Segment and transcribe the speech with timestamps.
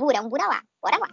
[0.00, 0.62] Umbura, é Umbura lá.
[0.82, 1.08] Bora lá.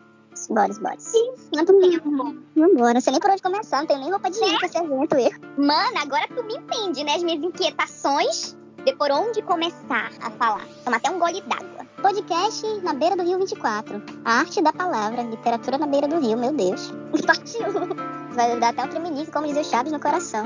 [0.49, 0.95] Bora, bora.
[0.97, 2.09] Sim, muito tempo.
[2.55, 4.77] Vambora, não sei nem por onde começar, não tenho nem roupa de ir pra esse
[4.77, 5.15] evento.
[5.15, 5.31] Eu.
[5.57, 7.15] Mano, agora tu me entende, né?
[7.15, 8.55] As minhas inquietações
[8.85, 10.65] de por onde começar a falar.
[10.85, 11.85] Toma até um gole d'água.
[12.01, 14.01] Podcast na beira do Rio 24.
[14.23, 16.93] A arte da palavra, literatura na beira do rio, meu Deus.
[17.25, 18.33] Parte 1.
[18.33, 20.45] Vai dar até um tremelique, como diz o Chaves, no coração.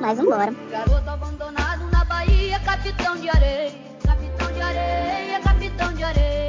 [0.00, 0.54] Mas vambora.
[0.70, 3.72] Garoto abandonado na Bahia, capitão de areia,
[4.06, 6.39] capitão de areia, capitão de areia.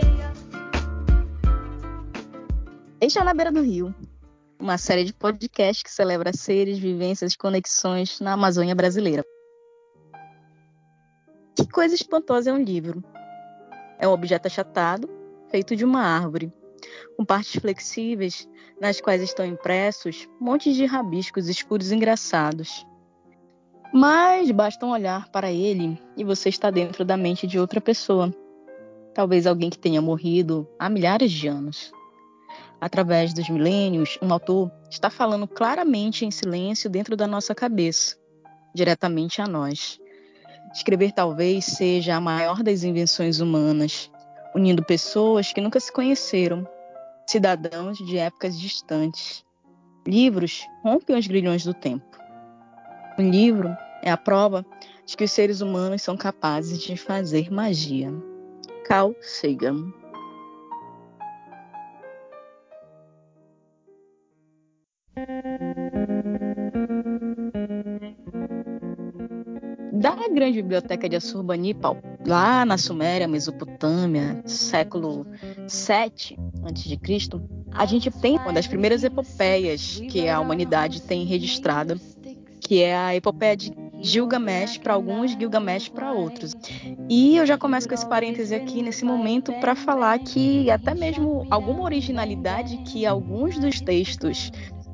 [3.04, 3.96] Este é Na Beira do Rio,
[4.60, 9.26] uma série de podcasts que celebra seres, vivências e conexões na Amazônia brasileira.
[11.56, 13.04] Que coisa espantosa é um livro.
[13.98, 15.10] É um objeto achatado,
[15.50, 16.54] feito de uma árvore,
[17.18, 18.48] com partes flexíveis,
[18.80, 22.86] nas quais estão impressos montes de rabiscos escuros engraçados.
[23.92, 28.32] Mas basta um olhar para ele e você está dentro da mente de outra pessoa.
[29.12, 31.92] Talvez alguém que tenha morrido há milhares de anos
[32.82, 38.18] através dos milênios, um autor está falando claramente em silêncio dentro da nossa cabeça,
[38.74, 40.00] diretamente a nós.
[40.74, 44.10] Escrever talvez seja a maior das invenções humanas,
[44.56, 46.68] unindo pessoas que nunca se conheceram,
[47.28, 49.46] cidadãos de épocas distantes.
[50.08, 52.18] Livros rompem os grilhões do tempo.
[53.20, 53.70] Um livro
[54.02, 54.66] é a prova
[55.06, 58.12] de que os seres humanos são capazes de fazer magia.
[58.86, 59.94] Carl Sagan
[69.94, 75.28] Da grande biblioteca de Assurbanipal, lá na Suméria, Mesopotâmia, século
[75.68, 77.42] 7 a.C.,
[77.74, 82.00] a gente tem uma das primeiras epopeias que a humanidade tem registrada,
[82.62, 86.56] que é a epopeia de Gilgamesh para alguns, Gilgamesh para outros.
[87.10, 91.46] E eu já começo com esse parêntese aqui nesse momento para falar que até mesmo
[91.50, 94.52] alguma originalidade que alguns dos textos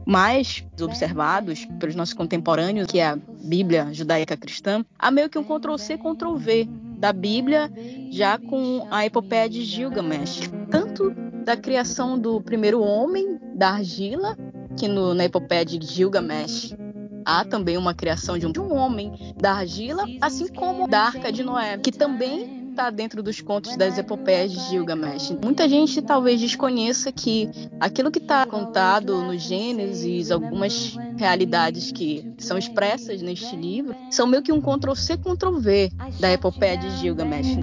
[0.08, 5.44] mais observados pelos nossos contemporâneos, que é a Bíblia judaica cristã, há meio que um
[5.44, 7.70] Ctrl-C, Ctrl-V da Bíblia,
[8.10, 10.50] já com a epopeia de Gilgamesh.
[10.72, 11.14] Tanto
[11.44, 14.38] da criação do primeiro homem, da argila,
[14.78, 16.74] que no, na epopeia de Gilgamesh
[17.26, 21.30] há também uma criação de um, de um homem da argila, assim como da Arca
[21.34, 25.32] de Noé, que também está dentro dos contos das epopeias de Gilgamesh.
[25.44, 27.50] Muita gente talvez desconheça que
[27.80, 34.44] aquilo que está contado no Gênesis, algumas realidades que são expressas neste livro, são meio
[34.44, 37.58] que um Ctrl-C, Ctrl-V da epopeia de Gilgamesh.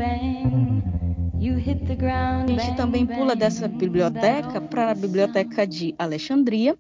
[1.45, 6.75] A gente também pula dessa biblioteca para a biblioteca de Alexandria,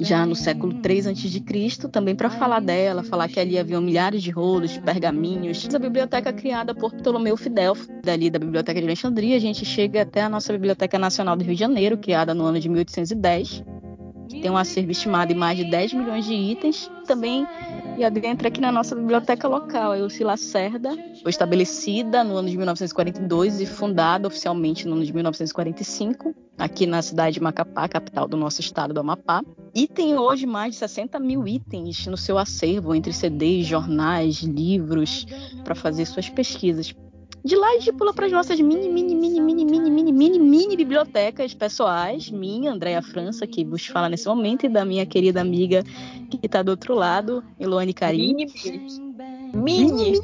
[0.00, 4.30] já no século 3 a.C., também para falar dela, falar que ali havia milhares de
[4.30, 5.68] rolos, pergaminhos.
[5.72, 10.22] A biblioteca criada por Ptolomeu Fidelfo, dali da Biblioteca de Alexandria, a gente chega até
[10.22, 13.64] a nossa Biblioteca Nacional do Rio de Janeiro, criada no ano de 1810
[14.28, 16.90] tem um acervo estimado em mais de 10 milhões de itens.
[17.06, 17.46] Também
[17.98, 22.56] e adentra aqui na nossa biblioteca local, a Euci Lacerda, foi estabelecida no ano de
[22.56, 28.36] 1942 e fundada oficialmente no ano de 1945, aqui na cidade de Macapá, capital do
[28.36, 29.42] nosso estado do Amapá.
[29.74, 35.26] E tem hoje mais de 60 mil itens no seu acervo, entre CDs, jornais, livros,
[35.64, 36.94] para fazer suas pesquisas.
[37.44, 40.38] De lá a gente pula para as nossas mini, mini, mini, mini, mini, mini, mini,
[40.38, 45.40] mini bibliotecas pessoais, minha, Andréa França, que vos fala nesse momento, e da minha querida
[45.40, 45.82] amiga
[46.30, 48.34] que está do outro lado, Eloane Carim.
[48.34, 49.08] Mini.
[49.54, 50.20] Mini.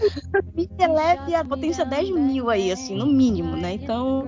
[0.55, 3.75] Mini eleve a potência 10 mil aí, assim, no mínimo, né?
[3.75, 4.25] Então,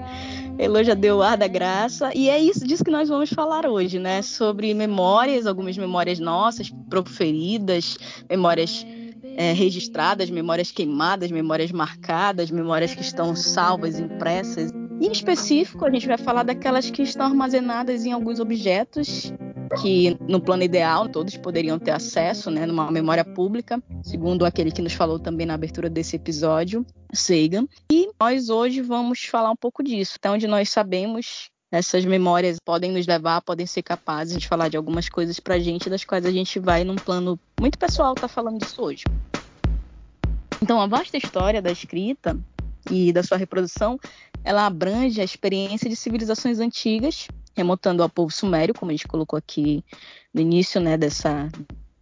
[0.59, 2.11] Elo já deu o ar da graça.
[2.15, 4.23] E é isso disso que nós vamos falar hoje, né?
[4.23, 7.99] Sobre memórias, algumas memórias nossas, proferidas,
[8.29, 8.87] memórias
[9.37, 14.73] é, registradas, memórias queimadas, memórias marcadas, memórias que estão salvas, impressas.
[15.01, 19.33] Em específico, a gente vai falar daquelas que estão armazenadas em alguns objetos
[19.81, 24.81] que no plano ideal todos poderiam ter acesso, né, numa memória pública, segundo aquele que
[24.81, 27.67] nos falou também na abertura desse episódio, Sagan.
[27.91, 32.93] E nós hoje vamos falar um pouco disso, até onde nós sabemos essas memórias podem
[32.93, 36.31] nos levar, podem ser capazes de falar de algumas coisas pra gente, das quais a
[36.31, 39.05] gente vai num plano muito pessoal tá falando disso hoje.
[40.63, 42.39] Então, a vasta história da escrita
[42.91, 43.99] e da sua reprodução,
[44.45, 49.37] ela abrange a experiência de civilizações antigas, remontando ao povo sumério, como a gente colocou
[49.37, 49.85] aqui
[50.33, 51.49] no início né, dessa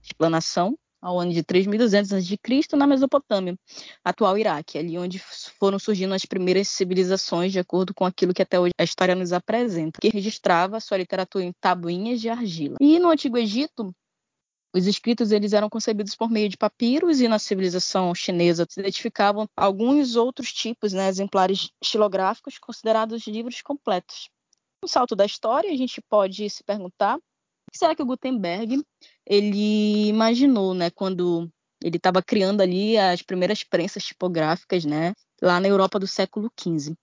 [0.03, 3.55] explanação, ao ano de 3.200 a.C., na Mesopotâmia,
[4.03, 8.59] atual Iraque, ali onde foram surgindo as primeiras civilizações, de acordo com aquilo que até
[8.59, 12.77] hoje a história nos apresenta, que registrava sua literatura em tabuinhas de argila.
[12.81, 13.95] E no Antigo Egito,
[14.75, 19.47] os escritos eles eram concebidos por meio de papiros e na civilização chinesa se identificavam
[19.55, 24.31] alguns outros tipos, né, exemplares estilográficos considerados livros completos.
[24.83, 27.19] um salto da história, a gente pode se perguntar
[27.71, 28.85] que será que o Gutenberg
[29.27, 31.51] ele imaginou, né, quando
[31.83, 36.95] ele estava criando ali as primeiras prensas tipográficas, né, lá na Europa do século XV.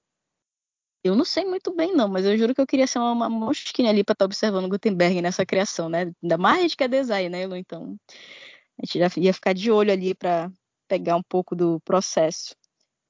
[1.03, 3.29] Eu não sei muito bem, não, mas eu juro que eu queria ser uma, uma
[3.29, 6.11] mosquinha ali para estar tá observando Gutenberg nessa criação, né?
[6.21, 7.55] Ainda mais que é design, né, Lu?
[7.55, 7.97] Então,
[8.79, 10.51] a gente já ia ficar de olho ali para
[10.87, 12.55] pegar um pouco do processo.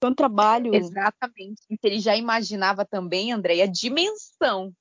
[0.03, 0.73] Um trabalho.
[0.73, 1.61] Exatamente.
[1.83, 4.73] Ele já imaginava também, André, a dimensão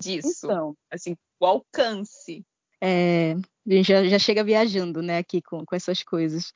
[0.00, 0.46] disso.
[0.46, 2.44] Então, assim, o alcance.
[2.80, 6.52] É, a gente já, já chega viajando, né, aqui com, com essas coisas.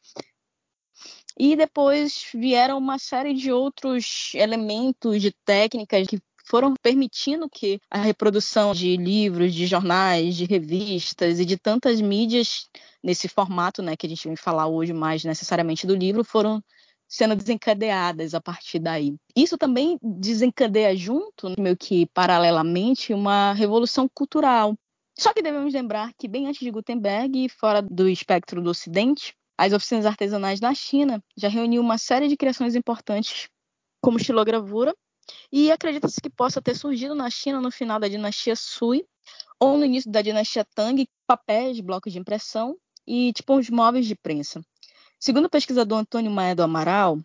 [1.38, 7.98] E depois vieram uma série de outros elementos de técnicas que foram permitindo que a
[7.98, 12.68] reprodução de livros, de jornais, de revistas e de tantas mídias
[13.02, 16.62] nesse formato, né, que a gente vem falar hoje mais necessariamente do livro, foram
[17.10, 19.16] sendo desencadeadas a partir daí.
[19.36, 24.76] Isso também desencadeia junto, meio que paralelamente, uma revolução cultural.
[25.18, 29.72] Só que devemos lembrar que bem antes de Gutenberg, fora do espectro do Ocidente, as
[29.72, 33.48] oficinas artesanais na China já reuniu uma série de criações importantes,
[34.00, 34.94] como estilogravura,
[35.52, 39.04] e acredita-se que possa ter surgido na China no final da dinastia Sui
[39.58, 42.76] ou no início da dinastia Tang, papéis, blocos de impressão
[43.06, 44.62] e tipo uns móveis de prensa.
[45.22, 47.18] Segundo o pesquisador Antônio Maia do Amaral,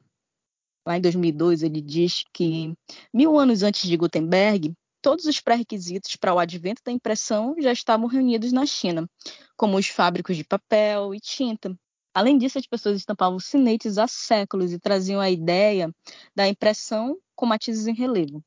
[0.85, 2.75] lá em 2002, ele diz que
[3.13, 8.07] mil anos antes de Gutenberg, todos os pré-requisitos para o advento da impressão já estavam
[8.07, 9.09] reunidos na China,
[9.55, 11.73] como os fábricos de papel e tinta.
[12.13, 15.89] Além disso, as pessoas estampavam sinetes há séculos e traziam a ideia
[16.35, 18.43] da impressão com matizes em relevo.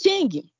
[0.00, 0.52] King,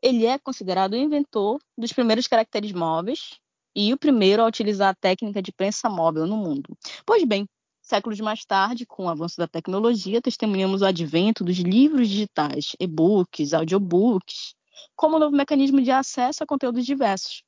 [0.00, 3.38] ele é considerado o inventor dos primeiros caracteres móveis
[3.76, 6.74] e o primeiro a utilizar a técnica de prensa móvel no mundo.
[7.04, 7.46] Pois bem,
[7.82, 13.52] séculos mais tarde, com o avanço da tecnologia, testemunhamos o advento dos livros digitais, e-books,
[13.52, 14.54] audiobooks,
[14.96, 17.42] como novo mecanismo de acesso a conteúdos diversos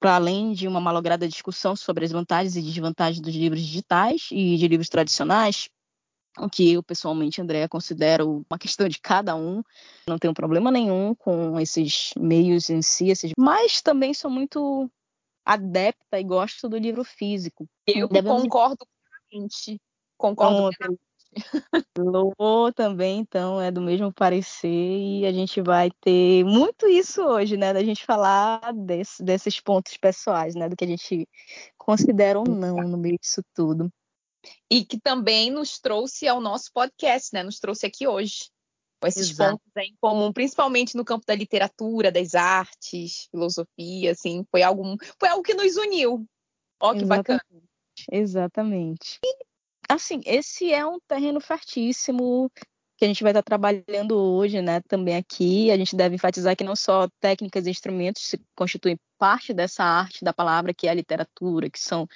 [0.00, 4.56] para além de uma malograda discussão sobre as vantagens e desvantagens dos livros digitais e
[4.56, 5.68] de livros tradicionais,
[6.38, 9.62] o que eu pessoalmente, Andréa, considero uma questão de cada um.
[10.06, 13.32] Não tenho problema nenhum com esses meios em si, esses...
[13.36, 14.88] mas também sou muito
[15.48, 17.66] adepta e gosto do livro físico.
[17.86, 18.42] Eu Devemos...
[18.42, 18.84] concordo
[19.30, 19.80] plenamente.
[20.18, 21.00] Concordo plenamente.
[21.96, 27.56] Lô também, então, é do mesmo parecer e a gente vai ter muito isso hoje,
[27.56, 27.72] né?
[27.72, 30.68] Da gente falar desse, desses pontos pessoais, né?
[30.68, 31.26] Do que a gente
[31.78, 33.90] considera ou não no meio disso tudo.
[34.70, 37.42] E que também nos trouxe ao nosso podcast, né?
[37.42, 38.50] Nos trouxe aqui hoje.
[39.00, 39.52] Com esses Exato.
[39.52, 45.28] pontos em comum, principalmente no campo da literatura, das artes, filosofia, assim, foi algo, foi
[45.28, 46.26] algo que nos uniu.
[46.80, 47.26] Ó, que Exatamente.
[47.26, 47.62] bacana.
[48.10, 49.18] Exatamente.
[49.24, 49.36] E
[49.88, 52.50] assim, esse é um terreno fartíssimo
[52.96, 55.70] que a gente vai estar trabalhando hoje, né, também aqui.
[55.70, 60.24] A gente deve enfatizar que não só técnicas e instrumentos se constituem parte dessa arte
[60.24, 62.08] da palavra, que é a literatura, que são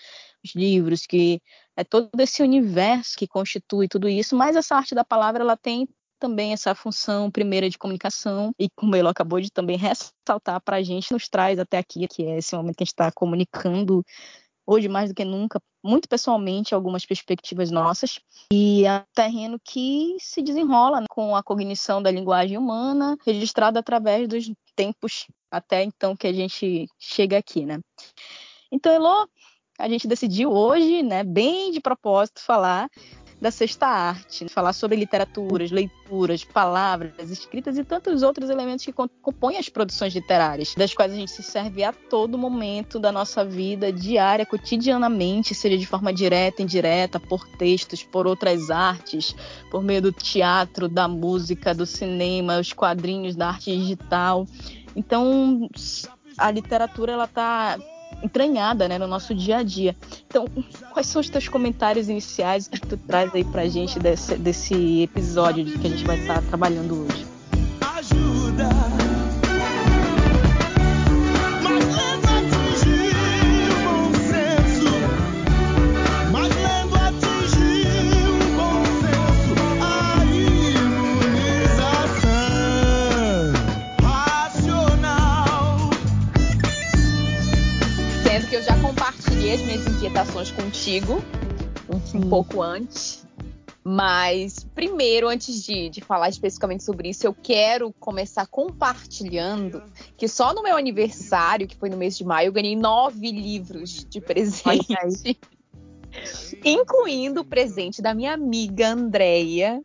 [0.44, 1.40] os livros, que
[1.76, 5.88] é todo esse universo que constitui tudo isso, mas essa arte da palavra, ela tem
[6.23, 10.83] também essa função primeira de comunicação e como ele acabou de também ressaltar para a
[10.83, 14.05] gente, nos traz até aqui, que é esse momento que a gente está comunicando
[14.65, 18.21] hoje mais do que nunca, muito pessoalmente, algumas perspectivas nossas.
[18.53, 23.81] E é um terreno que se desenrola né, com a cognição da linguagem humana, registrada
[23.81, 27.81] através dos tempos até então que a gente chega aqui, né?
[28.70, 29.29] Então, Elô,
[29.77, 32.89] a gente decidiu hoje, né, bem de propósito, falar
[33.43, 39.56] da sexta arte, falar sobre literaturas, leituras, palavras, escritas e tantos outros elementos que compõem
[39.56, 43.93] as produções literárias, das quais a gente se serve a todo momento da nossa vida
[43.93, 49.34] diária, cotidianamente, seja de forma direta, indireta, por textos, por outras artes,
[49.72, 54.46] por meio do teatro, da música, do cinema, os quadrinhos, da arte digital.
[54.94, 55.69] Então,
[56.39, 57.77] a literatura ela está
[58.22, 59.96] entranhada né, no nosso dia a dia.
[60.26, 60.46] Então,
[60.93, 65.64] quais são os teus comentários iniciais que tu traz aí pra gente desse, desse episódio
[65.64, 67.31] que a gente vai estar trabalhando hoje?
[90.93, 91.22] Contigo
[91.89, 93.27] um, um pouco antes.
[93.84, 99.82] Mas, primeiro, antes de, de falar especificamente sobre isso, eu quero começar compartilhando
[100.17, 104.06] que só no meu aniversário, que foi no mês de maio, eu ganhei nove livros
[104.08, 105.39] de presente.
[106.65, 109.82] incluindo o presente da minha amiga Andréia,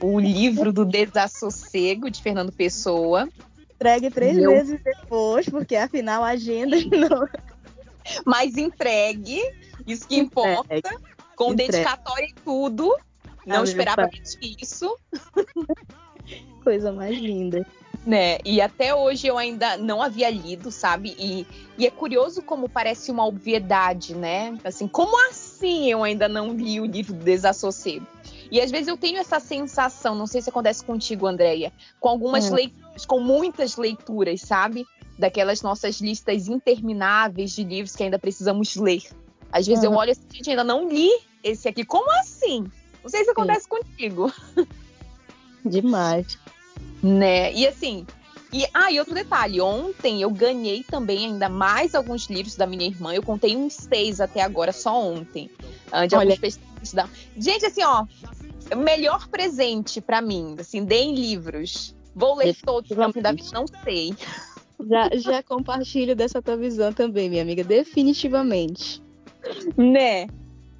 [0.00, 3.28] o livro do Desassossego, de Fernando Pessoa.
[3.74, 7.26] Entregue três Meu- meses depois, porque afinal a agenda não.
[8.24, 9.40] Mas entregue,
[9.86, 10.80] isso que importa,
[11.36, 11.72] com Entregue.
[11.72, 12.94] dedicatória e tudo.
[13.46, 14.08] Não Ah, esperava
[14.60, 14.96] isso.
[16.62, 17.64] Coisa mais linda.
[18.06, 18.38] né?
[18.44, 21.14] E até hoje eu ainda não havia lido, sabe?
[21.18, 21.46] E,
[21.78, 24.58] e é curioso como parece uma obviedade, né?
[24.64, 28.06] Assim, como assim eu ainda não li o livro Desassossego?
[28.50, 32.50] E às vezes eu tenho essa sensação, não sei se acontece contigo, Andréia, com algumas
[32.50, 32.54] Hum.
[32.54, 34.86] leituras, com muitas leituras, sabe?
[35.18, 39.02] Daquelas nossas listas intermináveis de livros que ainda precisamos ler.
[39.52, 39.96] Às vezes eu Uhum.
[39.96, 41.10] olho assim, gente, ainda não li
[41.42, 41.84] esse aqui.
[41.84, 42.64] Como assim?
[43.02, 44.32] Não sei se acontece contigo.
[45.64, 46.38] Demais.
[47.02, 47.52] Né?
[47.52, 48.06] E assim,
[48.52, 52.86] e, ah, e outro detalhe, ontem eu ganhei também ainda mais alguns livros da minha
[52.86, 53.14] irmã.
[53.14, 55.48] Eu contei uns seis até agora, só ontem.
[55.92, 56.36] ah, de Olha.
[56.92, 57.08] da...
[57.36, 58.04] Gente, assim, ó,
[58.76, 61.94] melhor presente pra mim, assim, deem livros.
[62.14, 64.14] Vou ler todos da vida, não sei.
[64.88, 69.00] Já, já compartilho dessa tua visão também, minha amiga, definitivamente.
[69.76, 70.28] Né?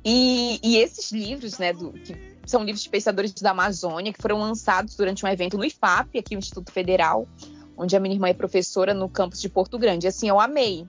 [0.05, 4.39] E, e esses livros, né, do, que são livros de pesquisadores da Amazônia, que foram
[4.39, 7.29] lançados durante um evento no IFAP, aqui no Instituto Federal,
[7.77, 10.07] onde a minha irmã é professora no campus de Porto Grande.
[10.07, 10.87] Assim, eu amei.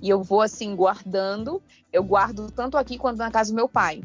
[0.00, 1.60] E eu vou, assim, guardando.
[1.92, 4.02] Eu guardo tanto aqui quanto na casa do meu pai.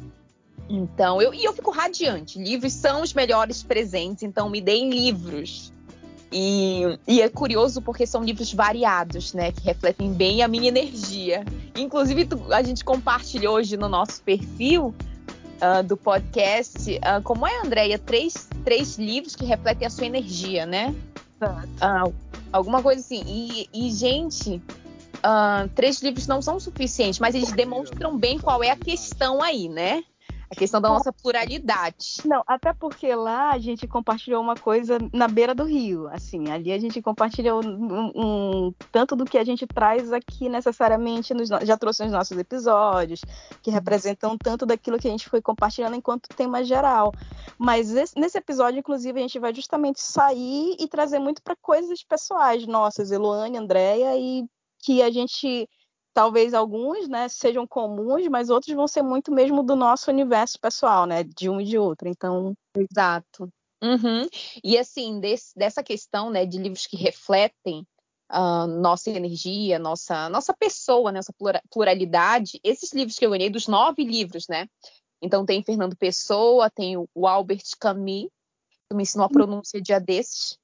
[0.70, 2.40] Então, eu, e eu fico radiante.
[2.40, 5.74] Livros são os melhores presentes, então me deem livros.
[6.36, 9.52] E, e é curioso porque são livros variados, né?
[9.52, 11.46] Que refletem bem a minha energia.
[11.78, 14.94] Inclusive, tu- a gente compartilhou hoje no nosso perfil
[15.62, 18.00] ah, do podcast, ah, como é, Andréia?
[18.00, 20.96] Três, três livros que refletem a sua energia, né?
[21.80, 22.06] Ah,
[22.52, 23.24] alguma coisa assim.
[23.28, 24.60] E, e, gente,
[25.76, 30.04] três livros não são suficientes, mas eles demonstram bem qual é a questão aí, né?
[30.54, 32.22] A questão da nossa pluralidade.
[32.26, 36.72] Não, até porque lá a gente compartilhou uma coisa na beira do rio, assim, ali
[36.72, 41.66] a gente compartilhou um, um- tanto do que a gente traz aqui necessariamente, nos no-
[41.66, 43.26] já trouxe nos nossos episódios,
[43.64, 47.14] que representam tanto daquilo que a gente foi compartilhando enquanto tema geral.
[47.58, 52.04] Mas esse- nesse episódio, inclusive, a gente vai justamente sair e trazer muito para coisas
[52.04, 54.46] pessoais nossas, Eloane, Andréia, e
[54.80, 55.68] que a gente
[56.14, 61.06] talvez alguns, né, sejam comuns, mas outros vão ser muito mesmo do nosso universo pessoal,
[61.06, 62.08] né, de um e de outro.
[62.08, 63.50] Então, Exato.
[63.84, 64.28] Uhum.
[64.64, 67.86] E assim, desse- dessa questão né, de livros que refletem
[68.30, 73.50] a nossa energia, nossa, nossa pessoa, né, nossa plura- pluralidade, esses livros que eu ganhei,
[73.50, 74.68] dos nove livros, né?
[75.22, 78.28] Então tem Fernando Pessoa, tem o o Albert Camus,
[78.90, 80.58] que me ensinou a pronúncia dia desses.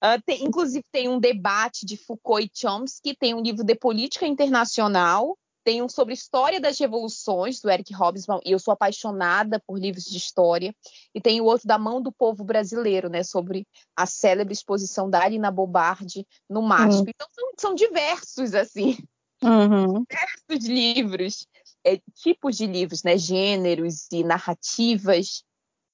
[0.00, 4.26] Ah, tem- inclusive tem um debate de Foucault e Chomsky, tem um livro de política
[4.26, 9.78] internacional, tem um sobre história das revoluções, do Eric Hobsbawm, e eu sou apaixonada por
[9.78, 10.74] livros de história.
[11.14, 13.22] E tem o outro da mão do povo brasileiro, né?
[13.22, 17.10] Sobre a célebre exposição da Alina Bobardi no MASP.
[17.14, 18.96] Então são, são diversos, assim,
[20.08, 21.46] diversos livros,
[21.84, 23.18] é, tipos de livros, né?
[23.18, 25.42] Gêneros e narrativas.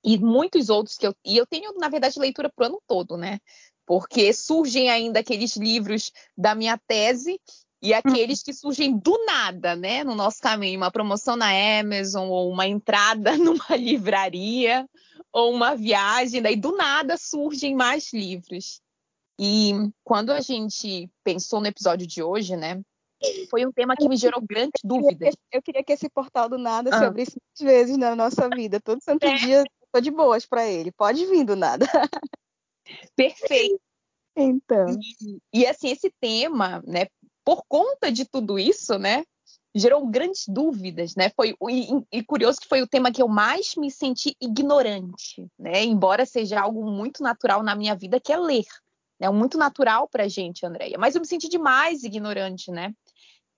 [0.05, 1.15] E muitos outros que eu.
[1.25, 3.41] E eu tenho, na verdade, leitura pro ano todo, né?
[3.87, 7.41] Porque surgem ainda aqueles livros da minha tese
[7.83, 10.03] e aqueles que surgem do nada, né?
[10.05, 11.49] No nosso caminho, uma promoção na
[11.81, 13.37] Amazon ou uma entrada
[13.69, 14.87] numa livraria
[15.33, 18.81] ou uma viagem, daí do nada surgem mais livros.
[19.39, 19.73] E
[20.05, 22.81] quando a gente pensou no episódio de hoje, né?
[23.51, 25.35] Foi um tema que me gerou grandes dúvidas.
[25.51, 27.09] eu queria que esse portal do nada se Ah.
[27.09, 28.81] abrisse muitas vezes na nossa vida.
[28.81, 29.35] Todo santo É.
[29.35, 30.93] dia, tô de boas para ele.
[30.93, 31.87] Pode vir do nada.
[33.17, 33.81] Perfeito.
[34.37, 34.87] Então,
[35.53, 37.07] E, e, assim, esse tema, né,
[37.45, 39.25] por conta de tudo isso, né,
[39.75, 41.31] gerou grandes dúvidas, né?
[41.35, 45.83] Foi e, e curioso que foi o tema que eu mais me senti ignorante, né?
[45.85, 48.67] Embora seja algo muito natural na minha vida, que é ler,
[49.19, 49.29] né?
[49.31, 50.97] Muito natural pra gente, Andréia.
[50.97, 52.95] Mas eu me senti demais ignorante, né?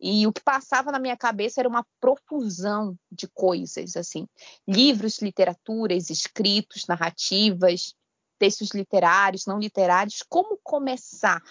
[0.00, 4.26] E o que passava na minha cabeça era uma profusão de coisas, assim,
[4.68, 7.94] livros, literaturas, escritos, narrativas,
[8.38, 11.42] textos literários, não literários, como começar?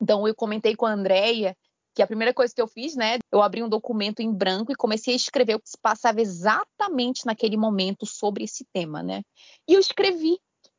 [0.00, 1.56] Então eu comentei com a Andrea
[1.94, 4.76] que a primeira coisa que eu fiz, né, eu abri um documento em branco e
[4.76, 9.22] comecei a escrever o que se passava exatamente naquele momento sobre esse tema, né?
[9.66, 10.38] E eu escrevi.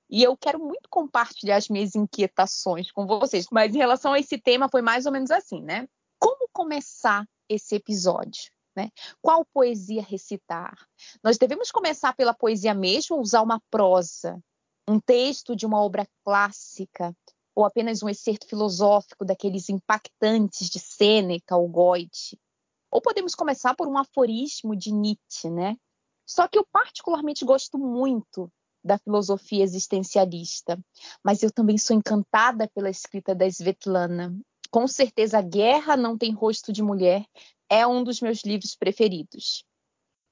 [0.10, 4.40] E eu quero muito compartilhar as minhas inquietações com vocês, mas em relação a esse
[4.40, 5.88] tema foi mais ou menos assim, né?
[6.18, 8.50] Como começar esse episódio?
[8.76, 8.90] Né?
[9.22, 10.74] Qual poesia recitar?
[11.22, 14.40] Nós devemos começar pela poesia mesmo ou usar uma prosa?
[14.90, 17.16] Um texto de uma obra clássica
[17.54, 22.40] ou apenas um excerto filosófico daqueles impactantes de Sêneca ou Goethe.
[22.90, 25.78] Ou podemos começar por um aforismo de Nietzsche, né?
[26.26, 28.52] Só que eu particularmente gosto muito
[28.84, 30.80] da filosofia existencialista,
[31.24, 34.36] mas eu também sou encantada pela escrita da Svetlana.
[34.72, 37.26] Com certeza, Guerra Não Tem Rosto de Mulher
[37.70, 39.64] é um dos meus livros preferidos.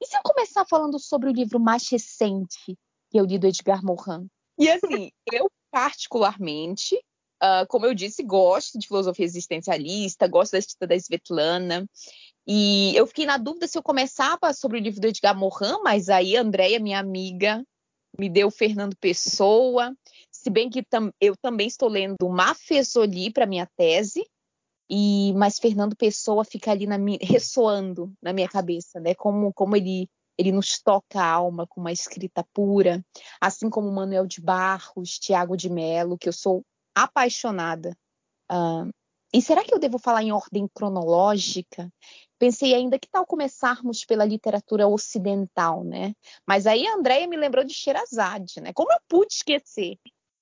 [0.01, 2.77] E se eu começar falando sobre o livro mais recente
[3.11, 4.27] que eu li do Edgar Morin?
[4.57, 6.95] E assim, eu particularmente,
[7.43, 11.87] uh, como eu disse, gosto de filosofia existencialista, gosto da escrita da Svetlana.
[12.45, 16.09] E eu fiquei na dúvida se eu começava sobre o livro do Edgar Morin, mas
[16.09, 17.63] aí a Andrea, minha amiga,
[18.17, 19.93] me deu Fernando Pessoa.
[20.31, 24.25] Se bem que tam eu também estou lendo Mafezoli para minha tese,
[24.89, 29.13] e mas Fernando Pessoa fica ali na minha, ressoando na minha cabeça, né?
[29.13, 33.03] Como como ele ele nos toca a alma com uma escrita pura,
[33.41, 36.63] assim como Manuel de Barros, Tiago de Mello, que eu sou
[36.95, 37.97] apaixonada.
[38.51, 38.89] Uh,
[39.33, 41.91] e será que eu devo falar em ordem cronológica?
[42.39, 46.13] Pensei ainda que tal começarmos pela literatura ocidental, né?
[46.47, 48.71] Mas aí a Andrea me lembrou de Sherazade, né?
[48.73, 49.97] Como eu pude esquecer?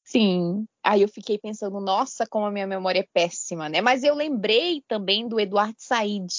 [0.05, 0.67] Sim.
[0.83, 3.81] Aí eu fiquei pensando, nossa, como a minha memória é péssima, né?
[3.81, 6.31] Mas eu lembrei também do Eduardo Said,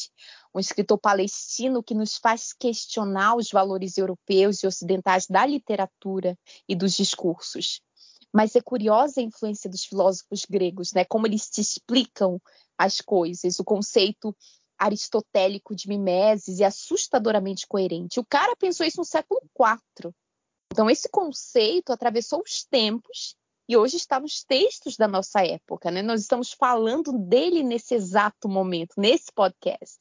[0.54, 6.76] um escritor palestino que nos faz questionar os valores europeus e ocidentais da literatura e
[6.76, 7.82] dos discursos.
[8.32, 11.04] Mas é curiosa a influência dos filósofos gregos, né?
[11.04, 12.40] Como eles te explicam
[12.78, 14.37] as coisas, o conceito
[14.78, 18.20] aristotélico de mimeses e assustadoramente coerente.
[18.20, 20.12] O cara pensou isso no século IV.
[20.73, 23.35] Então, esse conceito atravessou os tempos
[23.68, 26.02] e hoje está nos textos da nossa época, né?
[26.02, 29.99] Nós estamos falando dele nesse exato momento, nesse podcast,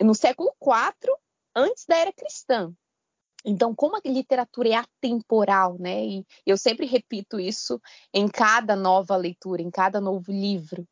[0.00, 1.14] no século IV,
[1.54, 2.72] antes da era cristã.
[3.44, 6.04] Então, como a literatura é atemporal, né?
[6.04, 7.80] E eu sempre repito isso
[8.12, 10.86] em cada nova leitura, em cada novo livro.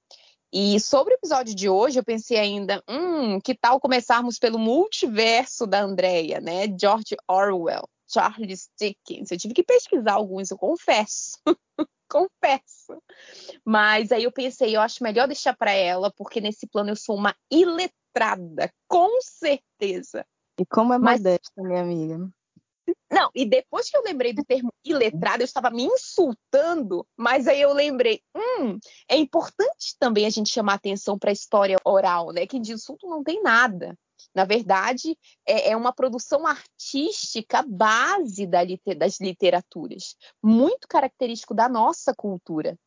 [0.52, 5.66] E sobre o episódio de hoje, eu pensei ainda, hum, que tal começarmos pelo multiverso
[5.66, 6.66] da Andrea, né?
[6.80, 7.88] George Orwell.
[8.08, 9.30] Charles Dickens.
[9.30, 11.38] Eu tive que pesquisar alguns, eu confesso.
[12.08, 13.02] confesso.
[13.64, 17.16] Mas aí eu pensei, eu acho melhor deixar para ela, porque nesse plano eu sou
[17.16, 20.24] uma iletrada, com certeza.
[20.58, 21.20] E como é Mas...
[21.20, 22.30] modesta, minha amiga.
[23.10, 27.60] Não, e depois que eu lembrei do termo iletrado, eu estava me insultando, mas aí
[27.60, 32.46] eu lembrei, hum, é importante também a gente chamar atenção para a história oral, né?
[32.46, 33.96] Que de insulto não tem nada.
[34.34, 42.78] Na verdade, é, é uma produção artística base das literaturas, muito característico da nossa cultura.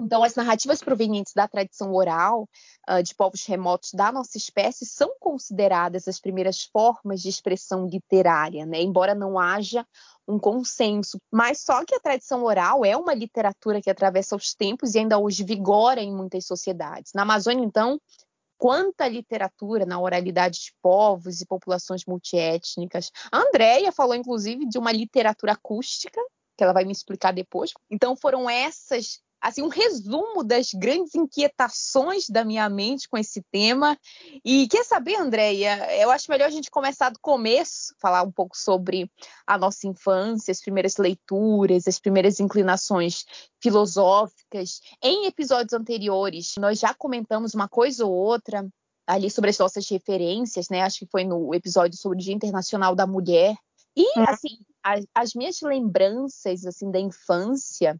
[0.00, 2.46] Então, as narrativas provenientes da tradição oral
[2.88, 8.66] uh, de povos remotos da nossa espécie são consideradas as primeiras formas de expressão literária,
[8.66, 8.82] né?
[8.82, 9.86] embora não haja
[10.28, 11.18] um consenso.
[11.32, 15.18] Mas só que a tradição oral é uma literatura que atravessa os tempos e ainda
[15.18, 17.12] hoje vigora em muitas sociedades.
[17.14, 17.98] Na Amazônia, então,
[18.58, 23.10] quanta literatura na oralidade de povos e populações multiétnicas.
[23.32, 26.20] A Andrea falou, inclusive, de uma literatura acústica,
[26.56, 27.72] que ela vai me explicar depois.
[27.90, 33.98] Então, foram essas assim um resumo das grandes inquietações da minha mente com esse tema.
[34.44, 35.94] E quer saber, Andréia?
[36.00, 39.10] Eu acho melhor a gente começar do começo, falar um pouco sobre
[39.46, 43.24] a nossa infância, as primeiras leituras, as primeiras inclinações
[43.60, 44.80] filosóficas.
[45.02, 48.66] Em episódios anteriores, nós já comentamos uma coisa ou outra
[49.06, 50.82] ali sobre as nossas referências, né?
[50.82, 53.54] Acho que foi no episódio sobre o Dia Internacional da Mulher.
[53.96, 54.30] E, é.
[54.30, 57.98] assim, as, as minhas lembranças, assim, da infância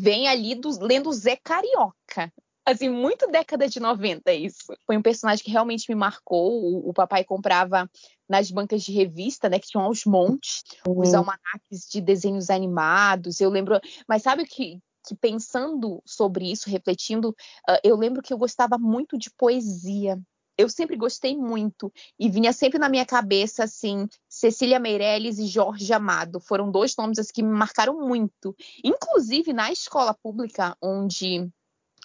[0.00, 2.32] vem ali do, lendo Zé Carioca.
[2.66, 4.74] Assim, muito década de 90 isso.
[4.86, 6.62] Foi um personagem que realmente me marcou.
[6.62, 7.90] O, o papai comprava
[8.26, 11.00] nas bancas de revista, né, que tinham aos montes, uhum.
[11.00, 13.40] os almanaques de desenhos animados.
[13.40, 13.78] Eu lembro,
[14.08, 17.28] mas sabe que que pensando sobre isso, refletindo,
[17.68, 20.18] uh, eu lembro que eu gostava muito de poesia
[20.56, 21.92] eu sempre gostei muito.
[22.18, 26.40] E vinha sempre na minha cabeça assim Cecília Meirelles e Jorge Amado.
[26.40, 28.54] Foram dois nomes assim, que me marcaram muito.
[28.82, 31.48] Inclusive na escola pública onde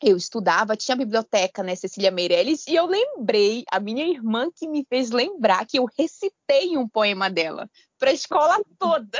[0.01, 4.67] eu estudava, tinha a biblioteca, né, Cecília Meirelles, e eu lembrei, a minha irmã que
[4.67, 9.19] me fez lembrar que eu recitei um poema dela para a escola toda.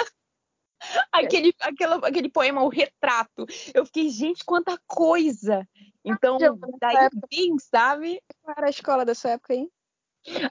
[1.11, 3.45] aquele, aquela, aquele poema, O Retrato.
[3.73, 5.67] Eu fiquei, gente, quanta coisa!
[6.03, 6.37] Então,
[6.79, 8.21] daí vim, sabe?
[8.41, 9.69] Qual era a escola dessa época aí?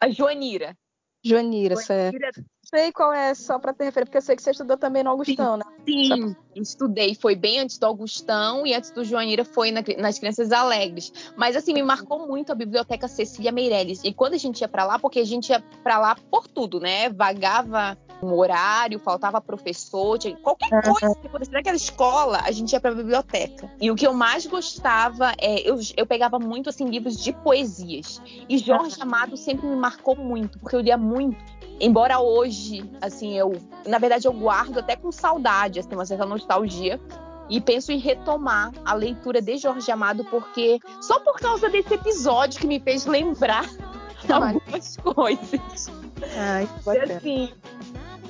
[0.01, 0.77] A Joanira.
[1.25, 2.33] Joanira, Joanira.
[2.33, 2.45] certo.
[2.70, 5.09] Sei qual é, só para ter referência, porque eu sei que você estudou também no
[5.09, 5.64] Augustão, né?
[5.87, 6.62] Sim, pra...
[6.62, 7.14] estudei.
[7.14, 11.11] Foi bem antes do Augustão e antes do Joanira foi na, nas Crianças Alegres.
[11.35, 14.02] Mas, assim, me marcou muito a Biblioteca Cecília Meirelles.
[14.04, 16.78] E quando a gente ia para lá, porque a gente ia para lá por tudo,
[16.78, 17.09] né?
[17.09, 22.81] Vagava um horário, faltava professor, tinha qualquer coisa que acontecesse naquela escola, a gente ia
[22.81, 23.70] pra biblioteca.
[23.81, 28.20] E o que eu mais gostava é eu, eu pegava muito assim livros de poesias.
[28.48, 31.38] E Jorge Amado sempre me marcou muito, porque eu lia muito.
[31.81, 32.58] Embora hoje,
[33.01, 33.53] assim, eu,
[33.87, 37.01] na verdade, eu guardo até com saudade, assim, uma certa nostalgia,
[37.49, 42.61] e penso em retomar a leitura de Jorge Amado, porque só por causa desse episódio
[42.61, 43.64] que me fez lembrar
[44.29, 45.90] algumas coisas.
[46.37, 47.53] Ai, que E, assim,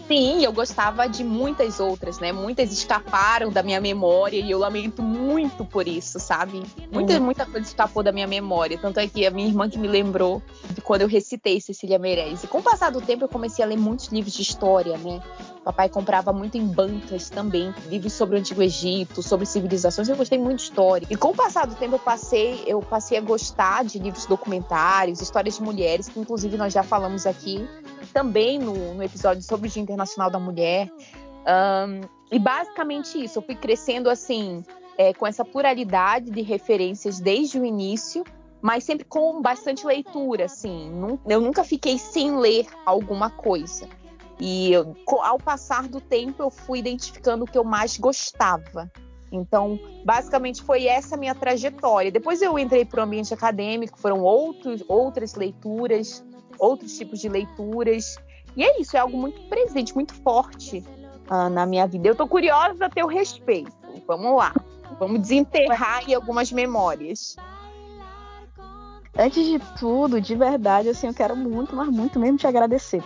[0.08, 2.32] sim, eu gostava de muitas outras, né?
[2.32, 6.62] Muitas escaparam da minha memória e eu lamento muito por isso, sabe?
[6.90, 7.20] Muita, Hum.
[7.20, 8.78] muita coisa escapou da minha memória.
[8.78, 12.42] Tanto é que a minha irmã que me lembrou de quando eu recitei Cecília Meirelles.
[12.42, 15.20] E com o passar do tempo eu comecei a ler muitos livros de história, né?
[15.62, 20.08] Papai comprava muito em bancas também, livros sobre o Antigo Egito, sobre civilizações.
[20.08, 21.06] Eu gostei muito de história.
[21.10, 25.20] E com o passar do tempo eu passei, eu passei a gostar de livros documentários,
[25.20, 27.68] histórias de mulheres, que inclusive nós já falamos aqui
[28.12, 30.90] também no, no episódio sobre o Dia Internacional da Mulher.
[31.46, 34.62] Ahn, e basicamente isso, eu fui crescendo assim,
[34.96, 38.24] é, com essa pluralidade de referências desde o início,
[38.60, 40.90] mas sempre com bastante leitura, assim.
[41.26, 43.88] Eu nunca fiquei sem ler alguma coisa.
[44.40, 48.90] E eu- ao passar do tempo, eu fui identificando o que eu mais gostava.
[49.30, 52.10] Então, basicamente foi essa minha trajetória.
[52.10, 56.24] Depois eu entrei para o ambiente acadêmico, foram outros, outras leituras,
[56.58, 58.16] outros tipos de leituras.
[58.56, 60.84] E é isso, é algo muito presente, muito forte
[61.28, 62.08] ah, na minha vida.
[62.08, 63.72] Eu tô curiosa a teu respeito.
[64.06, 64.52] Vamos lá.
[64.98, 67.36] Vamos desenterrar aí algumas memórias.
[69.16, 73.02] Antes de tudo, de verdade, assim, eu quero muito, mas muito mesmo te agradecer.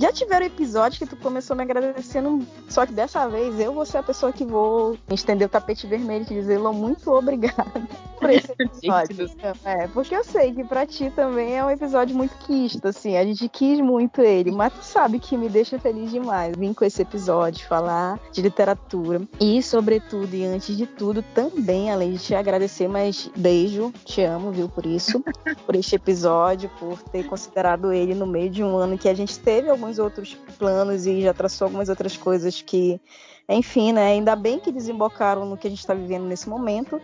[0.00, 3.98] Já tiveram episódios que tu começou me agradecendo, só que dessa vez eu vou ser
[3.98, 7.86] a pessoa que vou estender o tapete vermelho e te dizer, Lô, muito obrigada
[8.18, 9.30] por esse episódio.
[9.62, 13.24] É, porque eu sei que pra ti também é um episódio muito quisto, assim, a
[13.24, 17.02] gente quis muito ele, mas tu sabe que me deixa feliz demais vir com esse
[17.02, 22.88] episódio, falar de literatura e, sobretudo, e antes de tudo, também, além de te agradecer,
[22.88, 25.22] mas beijo, te amo, viu, por isso,
[25.66, 29.38] por este episódio, por ter considerado ele no meio de um ano que a gente
[29.38, 33.00] teve alguns outros planos e já traçou algumas outras coisas que,
[33.48, 37.00] enfim, né, ainda bem que desembocaram no que a gente está vivendo nesse momento,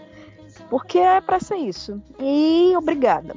[0.70, 2.01] porque é para ser isso.
[2.20, 3.35] E obrigada.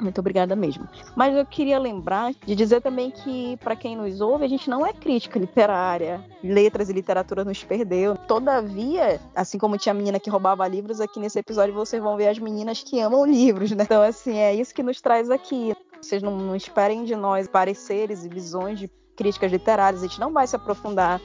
[0.00, 0.88] Muito obrigada mesmo.
[1.16, 4.86] Mas eu queria lembrar de dizer também que, para quem nos ouve, a gente não
[4.86, 6.24] é crítica literária.
[6.42, 8.16] Letras e literatura nos perdeu.
[8.16, 12.28] Todavia, assim como tinha a menina que roubava livros, aqui nesse episódio vocês vão ver
[12.28, 13.82] as meninas que amam livros, né?
[13.82, 15.74] Então, assim, é isso que nos traz aqui.
[16.00, 20.02] Vocês não, não esperem de nós pareceres e visões de críticas literárias.
[20.02, 21.20] A gente não vai se aprofundar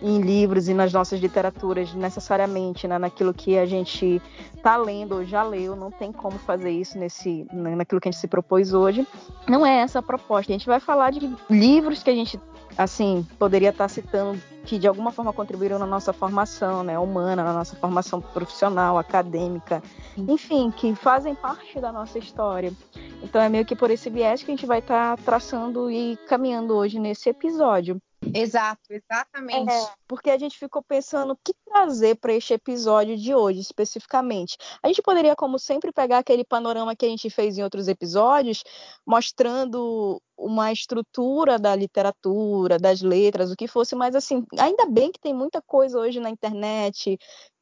[0.00, 4.22] em livros e nas nossas literaturas necessariamente, né, naquilo que a gente
[4.56, 8.20] está lendo ou já leu, não tem como fazer isso nesse, naquilo que a gente
[8.20, 9.06] se propôs hoje.
[9.48, 10.52] Não é essa a proposta.
[10.52, 12.40] A gente vai falar de livros que a gente,
[12.78, 17.52] assim, poderia estar citando que de alguma forma contribuíram na nossa formação, né, humana, na
[17.52, 19.82] nossa formação profissional, acadêmica,
[20.16, 22.72] enfim, que fazem parte da nossa história.
[23.20, 26.76] Então é meio que por esse viés que a gente vai estar traçando e caminhando
[26.76, 28.00] hoje nesse episódio.
[28.34, 29.70] Exato, exatamente.
[29.70, 34.56] É, porque a gente ficou pensando o que trazer para este episódio de hoje, especificamente.
[34.82, 38.62] A gente poderia, como sempre, pegar aquele panorama que a gente fez em outros episódios,
[39.06, 45.20] mostrando uma estrutura da literatura, das letras, o que fosse, mas assim, ainda bem que
[45.20, 47.18] tem muita coisa hoje na internet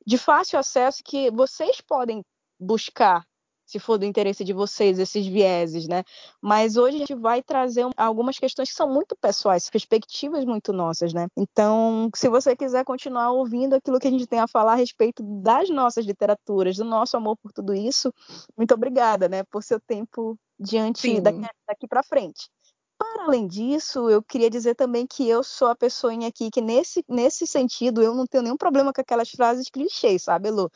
[0.07, 2.23] de fácil acesso que vocês podem
[2.61, 3.25] buscar
[3.67, 6.05] se for do interesse de vocês, esses vieses, né?
[6.41, 11.13] Mas hoje a gente vai trazer algumas questões que são muito pessoais, perspectivas muito nossas,
[11.13, 11.27] né?
[11.37, 15.23] Então, se você quiser continuar ouvindo aquilo que a gente tem a falar a respeito
[15.43, 18.13] das nossas literaturas, do nosso amor por tudo isso,
[18.57, 19.43] muito obrigada, né?
[19.43, 21.21] Por seu tempo diante Sim.
[21.21, 22.49] daqui, daqui para frente.
[22.99, 27.05] Para além disso, eu queria dizer também que eu sou a pessoinha aqui que, nesse,
[27.09, 30.71] nesse sentido, eu não tenho nenhum problema com aquelas frases clichês, sabe, Lu?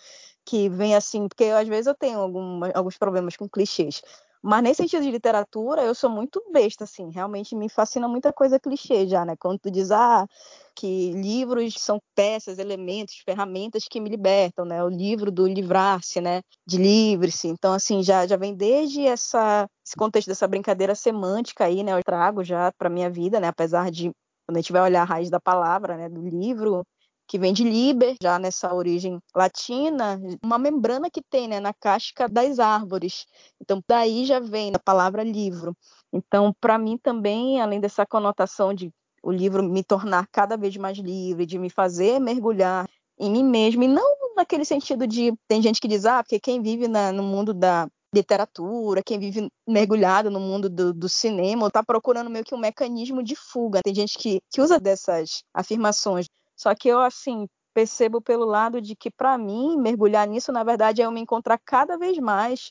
[0.44, 4.02] Que vem assim, porque às vezes eu tenho alguma, alguns problemas com clichês.
[4.42, 7.10] Mas nesse sentido de literatura, eu sou muito besta, assim.
[7.10, 9.36] Realmente me fascina muita coisa clichê já, né?
[9.38, 10.26] Quando tu diz, ah,
[10.74, 14.82] que livros são peças, elementos, ferramentas que me libertam, né?
[14.82, 16.42] O livro do livrar-se, né?
[16.66, 17.48] De livre-se.
[17.48, 21.92] Então, assim, já, já vem desde essa, esse contexto dessa brincadeira semântica aí, né?
[21.92, 23.48] Eu trago já para minha vida, né?
[23.48, 24.10] Apesar de,
[24.46, 26.08] quando a gente vai olhar a raiz da palavra, né?
[26.08, 26.82] Do livro,
[27.30, 32.28] que vem de liber, já nessa origem latina, uma membrana que tem né, na casca
[32.28, 33.24] das árvores.
[33.60, 35.76] Então, daí já vem a palavra livro.
[36.12, 40.98] Então, para mim também, além dessa conotação de o livro me tornar cada vez mais
[40.98, 45.32] livre, de me fazer mergulhar em mim mesmo, e não naquele sentido de.
[45.46, 49.48] Tem gente que diz, ah, porque quem vive na, no mundo da literatura, quem vive
[49.68, 53.82] mergulhado no mundo do, do cinema, está procurando meio que um mecanismo de fuga.
[53.84, 56.26] Tem gente que, que usa dessas afirmações.
[56.60, 61.00] Só que eu, assim, percebo pelo lado de que, para mim, mergulhar nisso, na verdade,
[61.00, 62.70] é eu me encontrar cada vez mais.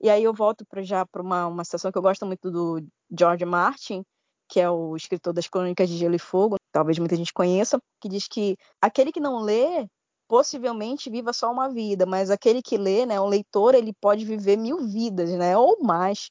[0.00, 2.84] E aí eu volto pra, já para uma, uma situação que eu gosto muito do
[3.16, 4.02] George Martin,
[4.48, 8.08] que é o escritor das Crônicas de Gelo e Fogo, talvez muita gente conheça, que
[8.08, 9.86] diz que aquele que não lê
[10.26, 14.56] possivelmente viva só uma vida, mas aquele que lê, né, o leitor, ele pode viver
[14.56, 16.30] mil vidas, né, ou mais.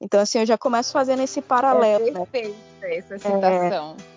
[0.00, 2.08] Então, assim, eu já começo fazendo esse paralelo.
[2.08, 2.96] É perfeita né?
[2.96, 3.96] essa citação.
[3.96, 4.09] É,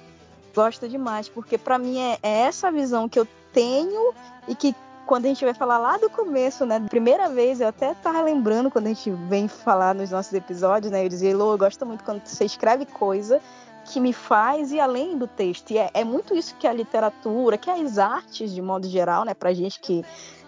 [0.54, 4.14] gosto demais, porque para mim é, é, essa visão que eu tenho
[4.48, 7.94] e que quando a gente vai falar lá do começo, né, primeira vez, eu até
[7.94, 11.58] tava lembrando quando a gente vem falar nos nossos episódios, né, eu dizia, Elô, eu
[11.58, 13.42] gosto muito quando você escreve coisa
[13.86, 15.72] que me faz ir além do texto.
[15.72, 19.34] E é, é, muito isso que a literatura, que as artes, de modo geral, né,
[19.34, 20.04] pra gente que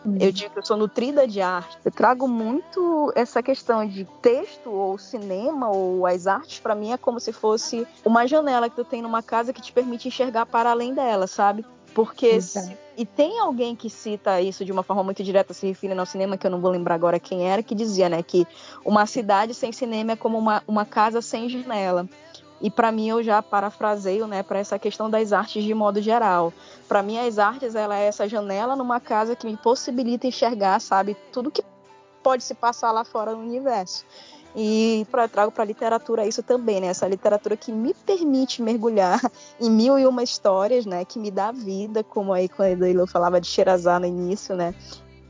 [0.05, 0.17] uhum.
[0.19, 4.69] eu digo que eu sou nutrida de arte, eu trago muito essa questão de texto
[4.71, 8.83] ou cinema ou as artes, para mim é como se fosse uma janela que tu
[8.83, 11.65] tem numa casa que te permite enxergar para além dela, sabe?
[11.95, 16.01] Porque se, e tem alguém que cita isso de uma forma muito direta, se referindo
[16.01, 18.45] ao cinema, que eu não vou lembrar agora quem era, que dizia, né, que
[18.83, 22.05] uma cidade sem cinema é como uma, uma casa sem janela.
[22.61, 26.53] E para mim eu já parafraseio, né, para essa questão das artes de modo geral.
[26.87, 31.15] Para mim as artes ela é essa janela numa casa que me possibilita enxergar, sabe,
[31.31, 31.63] tudo que
[32.23, 34.05] pode se passar lá fora no universo.
[34.55, 36.87] E pra, trago para a literatura isso também, né?
[36.87, 39.19] Essa literatura que me permite mergulhar
[39.59, 41.03] em mil e uma histórias, né?
[41.03, 44.73] Que me dá vida, como aí quando a falava de Sherazade no início, né?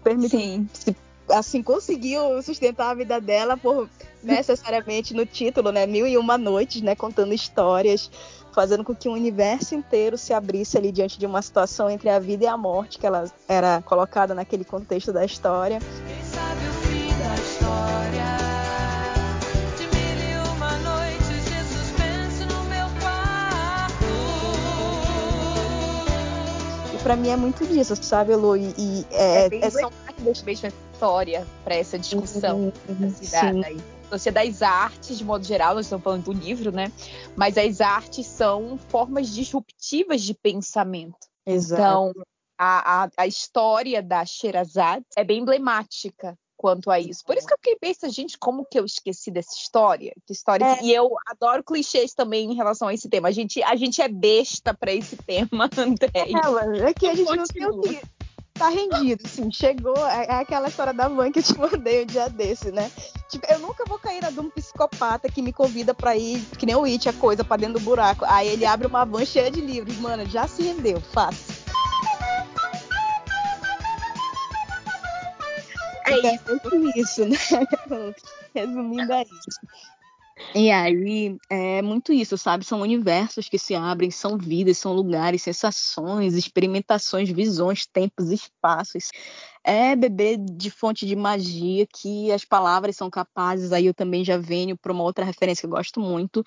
[0.03, 0.69] Permite, Sim.
[1.29, 3.89] Assim, conseguiu sustentar a vida dela por
[4.21, 5.85] necessariamente no título, né?
[5.85, 6.95] Mil e uma noites, né?
[6.95, 8.09] Contando histórias,
[8.53, 12.19] fazendo com que o universo inteiro se abrisse ali diante de uma situação entre a
[12.19, 15.79] vida e a morte, que ela era colocada naquele contexto da história.
[15.79, 18.23] Quem sabe o fim da história?
[19.77, 20.05] De mil
[26.93, 28.55] e pra mim é muito disso, sabe, Lu?
[28.55, 29.61] E, e é, é, bem
[30.29, 30.45] é são...
[30.45, 35.75] mesma história para essa discussão uhum, da cidade aí você das artes, de modo geral,
[35.75, 36.91] nós estamos falando do livro, né?
[37.35, 41.27] Mas as artes são formas disruptivas de pensamento.
[41.45, 41.81] Exato.
[41.81, 42.13] Então,
[42.57, 47.23] a, a, a história da Sherazade é bem emblemática quanto a isso.
[47.25, 50.13] Por isso que eu fiquei pensando, gente, como que eu esqueci dessa história?
[50.25, 50.83] Que história é.
[50.83, 53.27] E eu adoro clichês também em relação a esse tema.
[53.27, 56.09] A gente, a gente é besta para esse tema, André.
[56.13, 58.01] É, é que a gente não tem o que
[58.58, 62.06] tá rendido, assim, chegou, é, é, aquela história da van que eu te mandei um
[62.06, 62.89] dia desse, né?
[63.30, 66.65] Tipo, eu nunca vou cair na de um psicopata que me convida pra ir, que
[66.65, 68.24] nem o It, a coisa, pra dentro do buraco.
[68.26, 71.54] Aí ele abre uma van cheia de livros, mano, já se rendeu, fácil.
[76.08, 76.36] É
[76.96, 77.38] isso, isso né?
[78.56, 79.60] Resumindo, é isso.
[80.54, 82.65] E aí é muito isso, sabe?
[82.65, 89.10] São universos que se abrem, são vidas, são lugares, sensações, experimentações, visões, tempos, espaços.
[89.63, 93.71] É beber de fonte de magia que as palavras são capazes.
[93.71, 96.43] Aí eu também já venho para uma outra referência que eu gosto muito,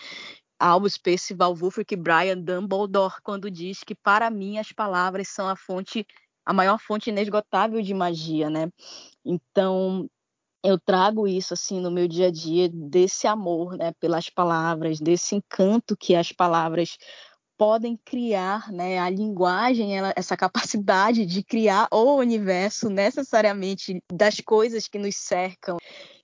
[0.59, 6.05] Albus Percival Wulfric Brian Dumbledore, quando diz que para mim as palavras são a fonte,
[6.45, 8.69] a maior fonte inesgotável de magia, né?
[9.25, 10.09] Então,
[10.69, 15.35] eu trago isso assim no meu dia a dia desse amor, né, pelas palavras, desse
[15.35, 16.99] encanto que as palavras
[17.57, 24.87] podem criar, né, a linguagem, ela, essa capacidade de criar o universo necessariamente das coisas
[24.87, 25.79] que nos cercam,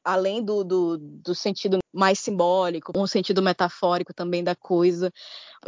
[0.04, 5.11] além do, do, do sentido mais simbólico, um sentido metafórico também da coisa,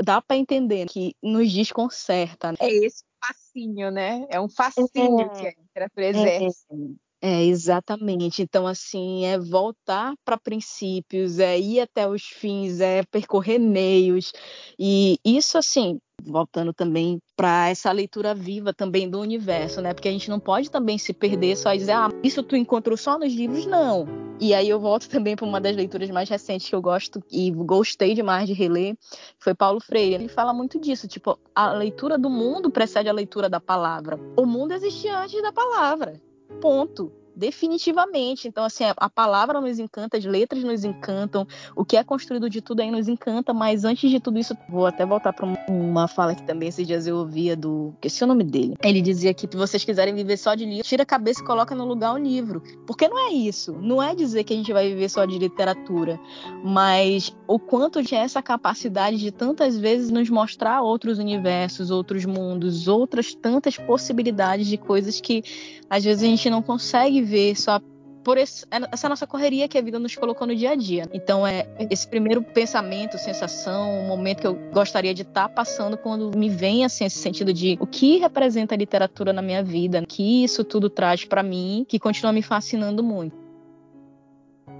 [0.05, 2.53] dá para entender que nos desconcerta.
[2.53, 2.59] Né?
[2.61, 4.27] É esse fascínio, né?
[4.29, 6.67] É um fascínio é, que a literatura exerce.
[6.71, 7.06] É, é,
[7.45, 8.43] exatamente.
[8.43, 14.33] Então, assim, é voltar para princípios, é ir até os fins, é percorrer meios.
[14.79, 19.95] E isso, assim, voltando também para essa leitura viva também do universo, né?
[19.95, 22.97] Porque a gente não pode também se perder só e dizer, ah, isso tu encontrou
[22.97, 24.07] só nos livros, não.
[24.41, 27.51] E aí eu volto também para uma das leituras mais recentes que eu gosto e
[27.51, 28.97] gostei demais de reler,
[29.39, 30.15] foi Paulo Freire.
[30.15, 34.19] Ele fala muito disso, tipo, a leitura do mundo precede a leitura da palavra.
[34.37, 36.21] O mundo existia antes da palavra.
[36.61, 38.49] Ponto definitivamente.
[38.49, 41.46] Então, assim, a palavra nos encanta, as letras nos encantam,
[41.77, 44.87] o que é construído de tudo aí nos encanta, mas antes de tudo isso, vou
[44.87, 47.92] até voltar para uma fala que também esses dias eu ouvia do.
[47.96, 48.75] Esqueci o nome dele.
[48.83, 51.75] Ele dizia que se vocês quiserem viver só de livro, tira a cabeça e coloca
[51.75, 52.62] no lugar o livro.
[52.87, 53.72] Porque não é isso.
[53.72, 56.18] Não é dizer que a gente vai viver só de literatura,
[56.64, 62.88] mas o quanto tinha essa capacidade de tantas vezes nos mostrar outros universos, outros mundos,
[62.88, 65.42] outras tantas possibilidades de coisas que
[65.90, 67.81] às vezes a gente não consegue ver só
[68.25, 71.09] por esse, essa nossa correria que a vida nos colocou no dia a dia.
[71.12, 76.37] Então é esse primeiro pensamento, sensação, momento que eu gostaria de estar tá passando quando
[76.37, 80.43] me vem assim esse sentido de o que representa a literatura na minha vida, que
[80.43, 83.37] isso tudo traz para mim, que continua me fascinando muito.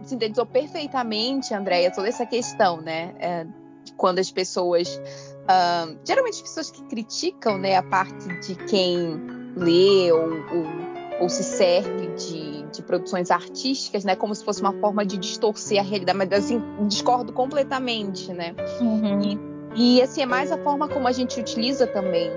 [0.03, 3.15] Sintetizou perfeitamente, Andréia, toda essa questão, né?
[3.21, 3.47] É,
[3.97, 5.01] quando as pessoas.
[5.47, 9.21] Uh, geralmente as pessoas que criticam né, a parte de quem
[9.57, 14.15] lê ou, ou, ou se serve de, de, produções artísticas, né?
[14.15, 18.55] Como se fosse uma forma de distorcer a realidade, mas assim, discordo completamente, né?
[18.81, 19.23] Uhum.
[19.75, 22.31] E, e, assim, é mais a forma como a gente utiliza também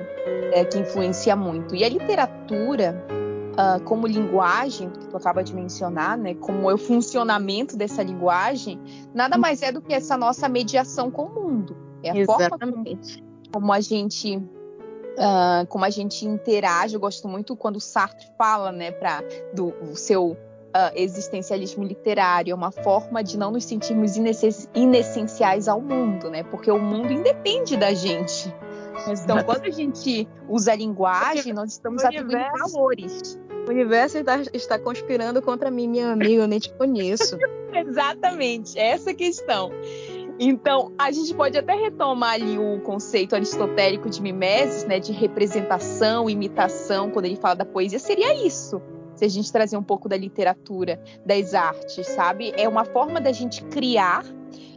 [0.54, 1.76] é, que influencia muito.
[1.76, 3.06] E a literatura,
[3.54, 6.34] uh, como linguagem, que tu acaba de mencionar, né?
[6.36, 8.80] Como é o funcionamento dessa linguagem,
[9.14, 9.42] nada uhum.
[9.42, 11.76] mais é do que essa nossa mediação com o mundo.
[12.02, 13.16] É a Exatamente.
[13.16, 14.42] forma como a gente
[15.20, 16.96] uh, como a gente interage.
[16.96, 19.22] Eu gosto muito quando o Sartre fala, né, para
[19.54, 20.38] do seu uh,
[20.96, 24.16] existencialismo literário, é uma forma de não nos sentirmos
[24.74, 26.44] inessenciais ao mundo, né?
[26.44, 28.54] Porque o mundo independe da gente.
[29.08, 33.40] Então, quando a gente usa a linguagem, nós estamos atribuindo valores.
[33.66, 37.38] O universo está, está conspirando contra mim, minha amiga, eu nem te conheço.
[37.74, 39.72] Exatamente, essa questão.
[40.42, 46.30] Então, a gente pode até retomar ali o conceito aristotélico de mimesis, né, de representação,
[46.30, 48.82] imitação, quando ele fala da poesia, seria isso.
[49.16, 52.54] Se a gente trazer um pouco da literatura, das artes, sabe?
[52.56, 54.24] É uma forma da gente criar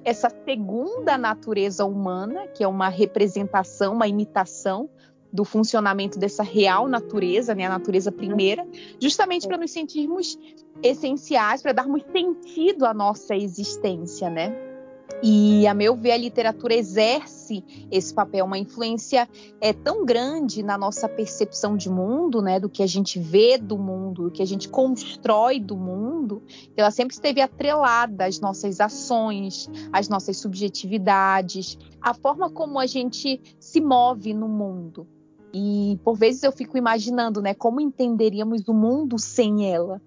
[0.05, 4.91] essa segunda natureza humana, que é uma representação, uma imitação
[5.33, 8.67] do funcionamento dessa real natureza, né, a natureza primeira,
[9.01, 10.37] justamente para nos sentirmos
[10.83, 14.72] essenciais, para darmos sentido à nossa existência, né?
[15.23, 19.29] E, a meu ver, a literatura exerce esse papel, uma influência
[19.61, 23.79] é tão grande na nossa percepção de mundo, né, do que a gente vê do
[23.79, 28.81] mundo, do que a gente constrói do mundo, que ela sempre esteve atrelada às nossas
[28.81, 35.07] ações, às nossas subjetividades, à forma como a gente se move no mundo.
[35.55, 40.01] E por vezes eu fico imaginando, né, como entenderíamos o mundo sem ela.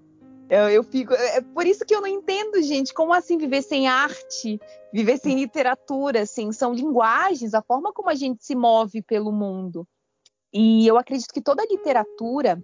[0.49, 1.13] Eu, eu, fico.
[1.13, 4.59] É por isso que eu não entendo, gente, como assim viver sem arte,
[4.93, 9.87] viver sem literatura, assim, são linguagens, a forma como a gente se move pelo mundo.
[10.53, 12.63] E eu acredito que toda literatura,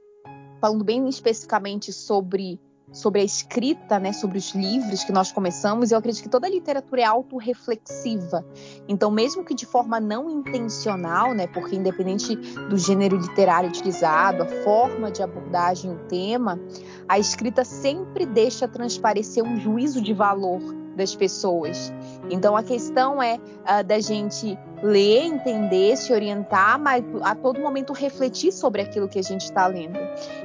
[0.60, 2.60] falando bem especificamente sobre
[2.92, 7.02] sobre a escrita, né, sobre os livros que nós começamos, eu acredito que toda literatura
[7.02, 8.46] é autorreflexiva.
[8.88, 14.48] Então, mesmo que de forma não intencional, né, porque independente do gênero literário utilizado, a
[14.64, 16.60] forma de abordagem, o tema,
[17.08, 20.62] a escrita sempre deixa transparecer um juízo de valor
[20.96, 21.92] das pessoas.
[22.30, 27.94] Então, a questão é uh, da gente ler, entender, se orientar, mas a todo momento
[27.94, 30.00] refletir sobre aquilo que a gente está lendo.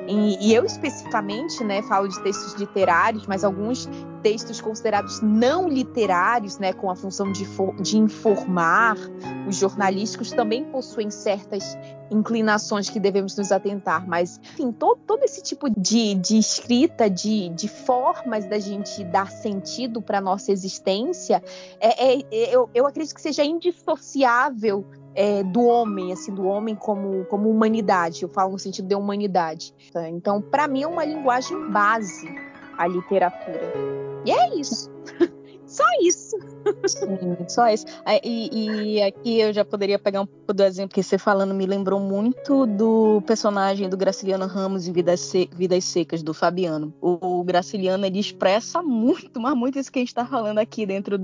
[0.06, 3.88] E, e, eu especificamente, né, falo de textos literários, mas alguns
[4.22, 7.46] textos considerados não literários, né, com a função de,
[7.80, 8.96] de informar,
[9.48, 11.76] os jornalísticos também possuem certas
[12.10, 17.48] inclinações que devemos nos atentar, mas enfim, todo, todo esse tipo de, de escrita, de,
[17.48, 21.42] de formas da gente dar sentido para nossa existência,
[21.80, 24.25] é, é, eu, eu acredito que seja indissociável
[25.14, 28.22] é, do homem, assim, do homem como, como humanidade.
[28.22, 29.74] Eu falo no sentido de humanidade.
[30.08, 32.28] Então, para mim, é uma linguagem base
[32.76, 33.72] a literatura.
[34.24, 34.95] E é isso.
[35.76, 36.38] Só isso.
[36.88, 37.84] Sim, só isso.
[38.24, 41.66] E, e, aqui eu já poderia pegar um pouco do exemplo que você falando, me
[41.66, 46.94] lembrou muito do personagem do Graciliano Ramos em Vidas, Se Vidas Secas, do Fabiano.
[46.98, 50.86] O, o, Graciliano, ele expressa muito, mas muito isso que a gente está falando aqui
[50.86, 51.16] dentro.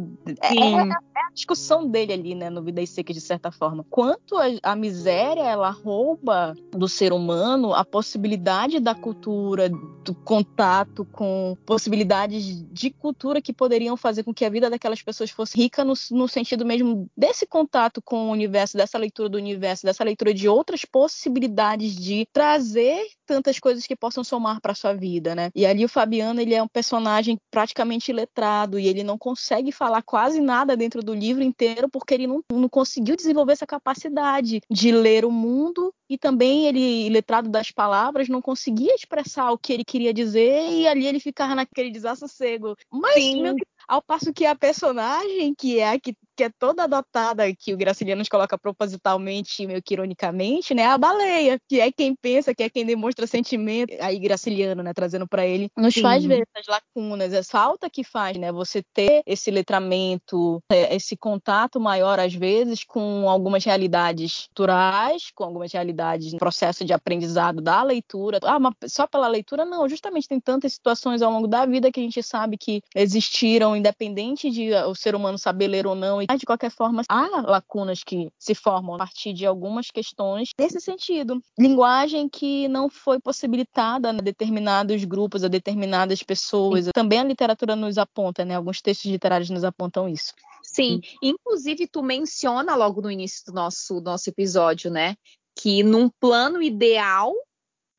[0.43, 3.87] É, é, é, a discussão dele ali, né, no Vidas Secas, de certa forma.
[3.89, 11.07] Quanto a, a miséria, ela rouba do ser humano a possibilidade da cultura, do contato
[11.07, 15.85] com possibilidades de cultura que poderiam fazer com que a vida daquelas pessoas fosse rica
[15.85, 20.33] no, no sentido mesmo desse contato com o universo, dessa leitura do universo, dessa leitura
[20.33, 25.51] de outras possibilidades de trazer tantas coisas que possam somar para sua vida, né?
[25.55, 30.03] E ali o Fabiano, ele é um personagem praticamente letrado e ele não consegue falar
[30.03, 34.93] quase nada dentro do livro inteiro porque ele não, não conseguiu desenvolver essa capacidade de
[34.93, 39.85] ler o mundo e também ele, letrado das palavras, não conseguia expressar o que ele
[39.85, 42.77] queria dizer e ali ele ficava naquele desassossego.
[42.91, 43.55] Mas, meu,
[43.93, 47.77] ao passo que a personagem, que é a que, que é toda adotada, que o
[47.77, 50.87] Graciliano nos coloca propositalmente, meio que ironicamente, né?
[50.87, 53.95] A baleia, que é quem pensa, que é quem demonstra sentimento.
[54.01, 56.03] Aí Graciliano, né, trazendo para ele, nos Sim.
[56.03, 58.51] faz ver essas lacunas, essa falta que faz, né?
[58.51, 65.45] Você ter esse letramento, é, esse contato maior, às vezes, com algumas realidades culturais, com
[65.45, 68.41] algumas realidades no processo de aprendizado da leitura.
[68.43, 69.89] Ah, mas só pela leitura, não.
[69.89, 74.51] Justamente tem tantas situações ao longo da vida que a gente sabe que existiram, independente
[74.51, 76.21] de o ser humano saber ler ou não.
[76.21, 80.81] E de qualquer forma, há lacunas que se formam a partir de algumas questões nesse
[80.81, 81.43] sentido.
[81.59, 86.89] Linguagem que não foi possibilitada a determinados grupos, a determinadas pessoas.
[86.95, 88.55] Também a literatura nos aponta, né?
[88.55, 90.33] Alguns textos literários nos apontam isso.
[90.63, 95.17] Sim, inclusive tu menciona logo no início do nosso, nosso episódio, né?
[95.57, 97.35] Que num plano ideal,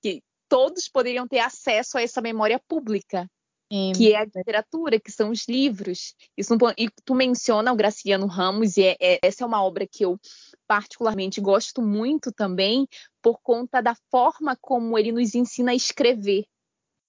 [0.01, 3.29] que todos poderiam ter acesso a essa memória pública,
[3.71, 3.91] Sim.
[3.95, 6.13] que é a literatura, que são os livros.
[6.37, 10.05] Isso, e tu menciona o Graciliano Ramos, e é, é, essa é uma obra que
[10.05, 10.19] eu
[10.67, 12.87] particularmente gosto muito também,
[13.21, 16.45] por conta da forma como ele nos ensina a escrever.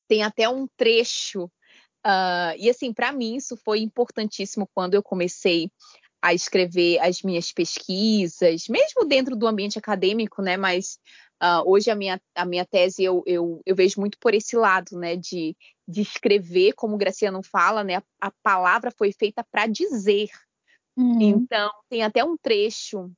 [0.08, 5.70] Tem até um trecho, uh, e assim, para mim isso foi importantíssimo quando eu comecei
[6.24, 10.56] a escrever as minhas pesquisas, mesmo dentro do ambiente acadêmico, né?
[10.56, 10.98] Mas
[11.42, 14.98] uh, hoje a minha, a minha tese eu, eu, eu, vejo muito por esse lado,
[14.98, 15.16] né?
[15.16, 15.54] De,
[15.86, 17.96] de escrever, como o Graciano fala, né?
[17.96, 20.28] A, a palavra foi feita para dizer.
[20.96, 21.20] Uhum.
[21.20, 23.10] Então, tem até um trecho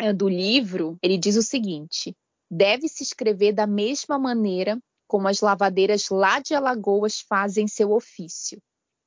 [0.00, 2.16] uh, do livro, ele diz o seguinte:
[2.50, 8.60] deve-se escrever da mesma maneira como as lavadeiras lá de Alagoas fazem seu ofício.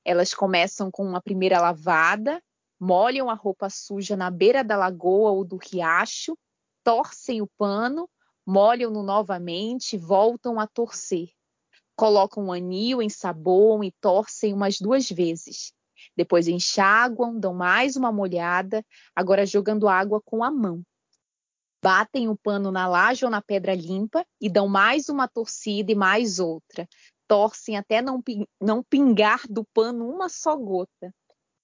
[0.04, 2.42] Elas começam com uma primeira lavada
[2.82, 6.36] molham a roupa suja na beira da lagoa ou do riacho,
[6.84, 8.10] torcem o pano,
[8.44, 11.30] molham-no novamente, voltam a torcer.
[12.02, 15.72] Colocam um anil, ensaboam e torcem umas duas vezes.
[16.18, 18.84] Depois enxaguam, dão mais uma molhada,
[19.16, 20.82] agora jogando água com a mão.
[21.80, 25.96] Batem o pano na laje ou na pedra limpa e dão mais uma torcida e
[25.96, 26.90] mais outra.
[27.28, 28.20] Torcem até não,
[28.60, 31.14] não pingar do pano uma só gota.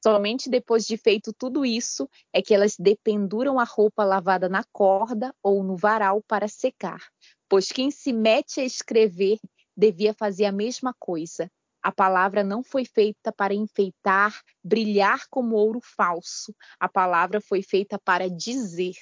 [0.03, 5.33] Somente depois de feito tudo isso é que elas dependuram a roupa lavada na corda
[5.41, 7.01] ou no varal para secar,
[7.49, 9.39] pois quem se mete a escrever
[9.77, 11.49] devia fazer a mesma coisa.
[11.83, 16.53] A palavra não foi feita para enfeitar, brilhar como ouro falso.
[16.79, 18.95] A palavra foi feita para dizer.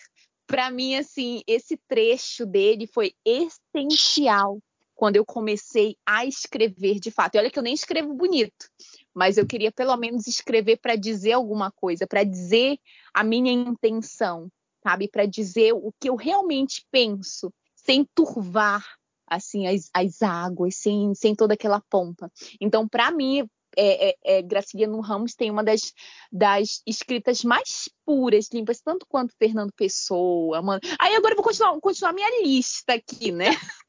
[0.45, 4.59] Para mim, assim, esse trecho dele foi essencial
[4.93, 7.35] quando eu comecei a escrever de fato.
[7.35, 8.69] E olha que eu nem escrevo bonito,
[9.13, 12.77] mas eu queria pelo menos escrever para dizer alguma coisa, para dizer
[13.13, 14.49] a minha intenção,
[14.83, 15.09] sabe?
[15.09, 18.85] Para dizer o que eu realmente penso, sem turvar
[19.27, 22.31] assim as, as águas, sem, sem toda aquela pompa.
[22.59, 23.47] Então, para mim,
[23.77, 25.93] é, é, é, Graciliano Ramos tem uma das,
[26.31, 30.61] das escritas mais puras, limpas, tanto quanto Fernando Pessoa.
[30.61, 30.79] Mano.
[30.99, 33.49] Aí agora eu vou continuar, continuar minha lista aqui, né?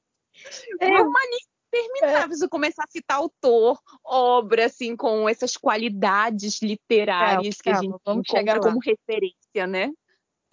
[0.81, 2.37] É uma lista interminável é.
[2.37, 8.27] se começar a citar autor, obra, assim, com essas qualidades literárias que a gente vamos
[8.31, 9.91] chegar como referência, né?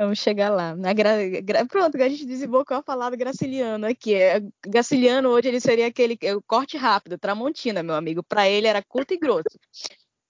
[0.03, 0.75] Vamos chegar lá.
[0.93, 1.41] Gra...
[1.41, 1.65] Gra...
[1.65, 4.13] Pronto, a gente desembocou a do Graciliano aqui.
[4.13, 8.21] É, Graciliano hoje ele seria aquele o corte rápido, Tramontina, meu amigo.
[8.21, 9.57] Para ele era curto e grosso.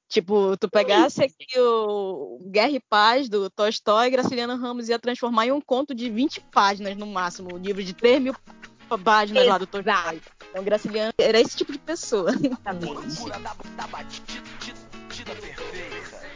[0.08, 5.52] Tipo, tu pegasse aqui o Guerra e Paz do Tolstói, Graciliano Ramos ia transformar em
[5.52, 8.36] um conto de 20 páginas no máximo, um livro de 3 mil
[9.04, 10.22] páginas lá do Tolstói.
[10.52, 12.32] Então, Graciliano era esse tipo de pessoa.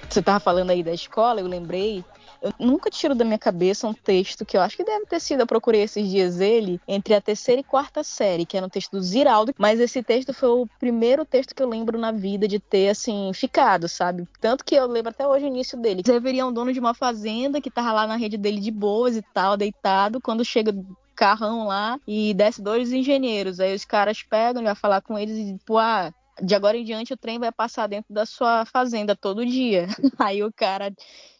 [0.09, 2.03] Você tava falando aí da escola, eu lembrei
[2.41, 5.41] eu nunca tiro da minha cabeça um texto que eu acho que deve ter sido,
[5.41, 8.91] eu procurei esses dias ele, entre a terceira e quarta série, que era um texto
[8.91, 12.59] do Ziraldo, mas esse texto foi o primeiro texto que eu lembro na vida de
[12.59, 14.27] ter, assim, ficado, sabe?
[14.39, 16.01] Tanto que eu lembro até hoje o início dele.
[16.03, 19.21] Deveria um dono de uma fazenda que tava lá na rede dele de boas e
[19.33, 20.73] tal, deitado, quando chega
[21.15, 23.59] carrão lá e desce dois engenheiros.
[23.59, 26.83] Aí os caras pegam, ele vai falar com eles e, tipo, ah, de agora em
[26.83, 29.87] diante o trem vai passar dentro da sua fazenda todo dia.
[30.19, 30.93] Aí o cara,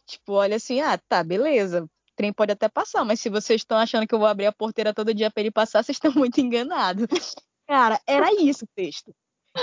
[0.08, 1.84] tipo, olha assim, ah, tá, beleza.
[1.84, 4.52] O trem pode até passar, mas se vocês estão achando que eu vou abrir a
[4.52, 7.06] porteira todo dia para ele passar, vocês estão muito enganados.
[7.66, 9.14] Cara, era isso o texto,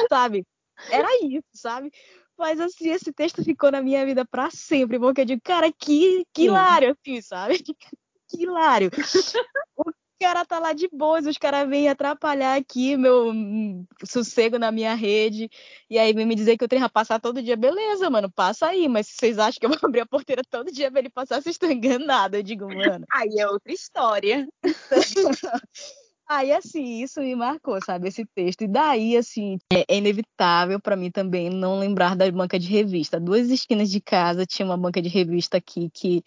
[0.08, 0.46] sabe?
[0.89, 1.91] Era isso, sabe?
[2.38, 6.26] Mas assim, esse texto ficou na minha vida para sempre, porque eu digo, cara, que,
[6.34, 7.64] que hilário, assim, sabe?
[8.28, 8.89] Que hilário.
[9.78, 9.84] O
[10.20, 14.93] cara tá lá de boas, os caras vêm atrapalhar aqui meu hum, sossego na minha
[14.93, 15.49] rede,
[15.89, 17.55] e aí vem me dizer que eu tenho que passar todo dia.
[17.55, 20.72] Beleza, mano, passa aí, mas se vocês acham que eu vou abrir a porteira todo
[20.72, 22.38] dia pra ele passar, vocês estão enganados.
[22.38, 23.05] Eu digo, mano.
[23.11, 24.47] Aí é outra história.
[26.28, 28.63] Aí, assim, isso me marcou, sabe, esse texto.
[28.63, 33.20] E daí, assim, é, é inevitável para mim também não lembrar da banca de revista.
[33.20, 36.24] Duas esquinas de casa tinha uma banca de revista aqui que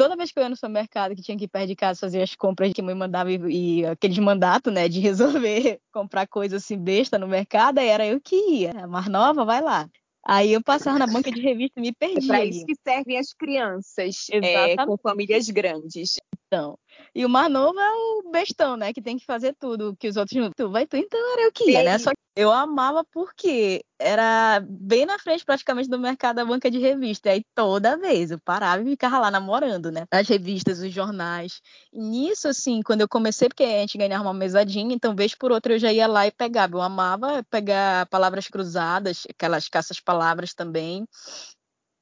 [0.00, 2.22] toda vez que eu ia no supermercado, que tinha que ir perto de casa fazer
[2.22, 6.78] as compras que me mandava e, e aqueles mandatos, né, de resolver comprar coisa assim
[6.78, 8.70] besta no mercado, aí era eu que ia.
[8.70, 9.86] A mais nova, vai lá.
[10.24, 12.18] Aí eu passava na banca de revista e me perdia.
[12.22, 16.16] É para isso que servem as crianças é, com famílias grandes.
[16.52, 16.76] Então,
[17.14, 18.92] e o mais novo é o bestão, né?
[18.92, 20.50] Que tem que fazer tudo que os outros não.
[20.50, 21.96] Tu vai tu, então era eu que ia, né?
[21.96, 26.78] Só que eu amava porque era bem na frente praticamente do mercado da banca de
[26.80, 27.28] revista.
[27.28, 30.06] E aí toda vez eu parava e ficava lá namorando, né?
[30.10, 31.60] As revistas, os jornais.
[31.92, 35.52] E nisso, assim, quando eu comecei, porque a gente ganhava uma mesadinha, então vez por
[35.52, 36.74] outra eu já ia lá e pegava.
[36.74, 41.06] Eu amava pegar palavras cruzadas, aquelas caças-palavras também.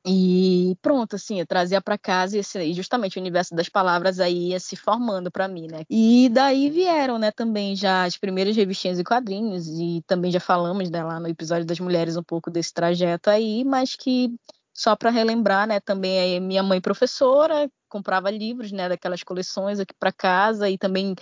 [0.07, 4.61] E pronto, assim, eu trazia para casa e justamente o universo das palavras aí ia
[4.61, 5.83] se formando para mim, né?
[5.91, 10.89] E daí vieram, né, também já as primeiras revistinhas e quadrinhos e também já falamos
[10.91, 14.31] né, lá no episódio das mulheres um pouco desse trajeto aí, mas que
[14.73, 20.13] só para relembrar, né, também minha mãe professora comprava livros, né, daquelas coleções aqui para
[20.13, 21.15] casa e também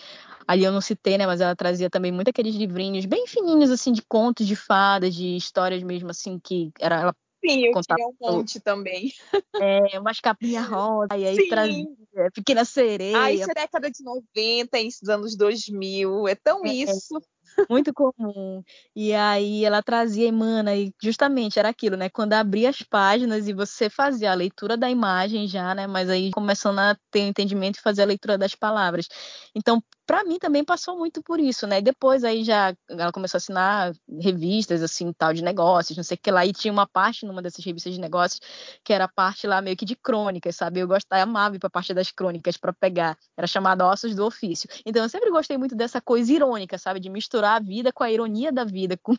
[0.47, 3.93] ali eu não citei, né, mas ela trazia também muito aqueles livrinhos bem fininhos assim
[3.93, 7.17] de contos de fadas, de histórias mesmo assim que era ela
[7.47, 9.13] Sim, eu tinha um monte também.
[9.61, 11.49] É, umas capinhas rosa, e aí Sim.
[11.49, 13.19] trazia Pequena Sereia.
[13.19, 17.21] Ah, isso é década de 90, isso dos anos 2000, é tão é, isso
[17.69, 18.63] muito comum.
[18.95, 22.09] E aí ela trazia, mana, e justamente era aquilo, né?
[22.09, 25.87] Quando abria as páginas e você fazia a leitura da imagem já, né?
[25.87, 29.09] Mas aí começando a ter o entendimento e fazer a leitura das palavras.
[29.55, 31.81] Então, para mim também passou muito por isso, né?
[31.83, 36.21] Depois aí já ela começou a assinar revistas assim, tal de negócios, não sei o
[36.21, 38.41] que lá, e tinha uma parte numa dessas revistas de negócios
[38.85, 40.81] que era a parte lá meio que de crônicas, sabe?
[40.81, 44.25] Eu gostava, amava ir para a parte das crônicas para pegar, era chamada Ossos do
[44.25, 44.71] Ofício.
[44.87, 47.01] Então eu sempre gostei muito dessa coisa irônica, sabe?
[47.01, 49.15] De misturar a vida com a ironia da vida, com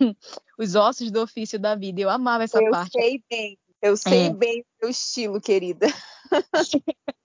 [0.57, 1.99] os ossos do ofício da vida.
[1.99, 2.95] Eu amava essa eu parte.
[2.95, 3.59] Eu sei bem.
[3.81, 4.33] Eu sei é.
[4.33, 5.87] bem o seu estilo, querida.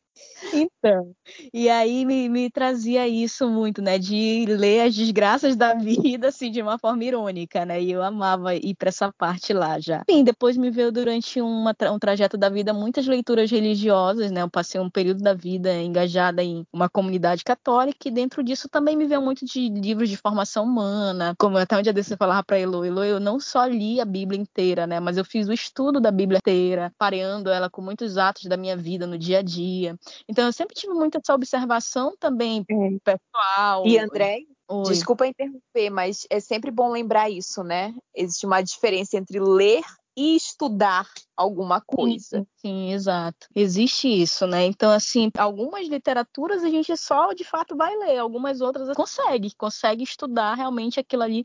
[0.53, 1.15] Então,
[1.53, 5.75] e aí me, me, trazia isso muito, né, de ler as desgraças da
[6.19, 9.79] vida, assim, de uma forma irônica, né, e eu amava ir para essa parte lá
[9.79, 10.03] já.
[10.11, 14.51] Sim, depois me veio durante uma, um trajeto da vida muitas leituras religiosas, né, eu
[14.51, 19.07] passei um período da vida engajada em uma comunidade católica e dentro disso também me
[19.07, 22.59] veio muito de livros de formação humana, como até um dia desse eu falava para
[22.59, 26.01] Elo, Elo, eu não só li a Bíblia inteira, né, mas eu fiz o estudo
[26.01, 29.97] da Bíblia inteira, pareando ela com muitos atos da minha vida no dia a dia.
[30.33, 32.75] Então eu sempre tive muita essa observação também é.
[33.05, 33.87] pessoal.
[33.87, 34.85] E André, Oi.
[34.85, 37.95] desculpa interromper, mas é sempre bom lembrar isso, né?
[38.17, 39.83] Existe uma diferença entre ler
[40.17, 41.07] e estudar
[41.37, 42.39] alguma coisa.
[42.39, 43.47] Sim, sim, exato.
[43.55, 44.65] Existe isso, né?
[44.65, 50.03] Então, assim, algumas literaturas a gente só de fato vai ler, algumas outras consegue, consegue
[50.03, 51.45] estudar realmente aquilo ali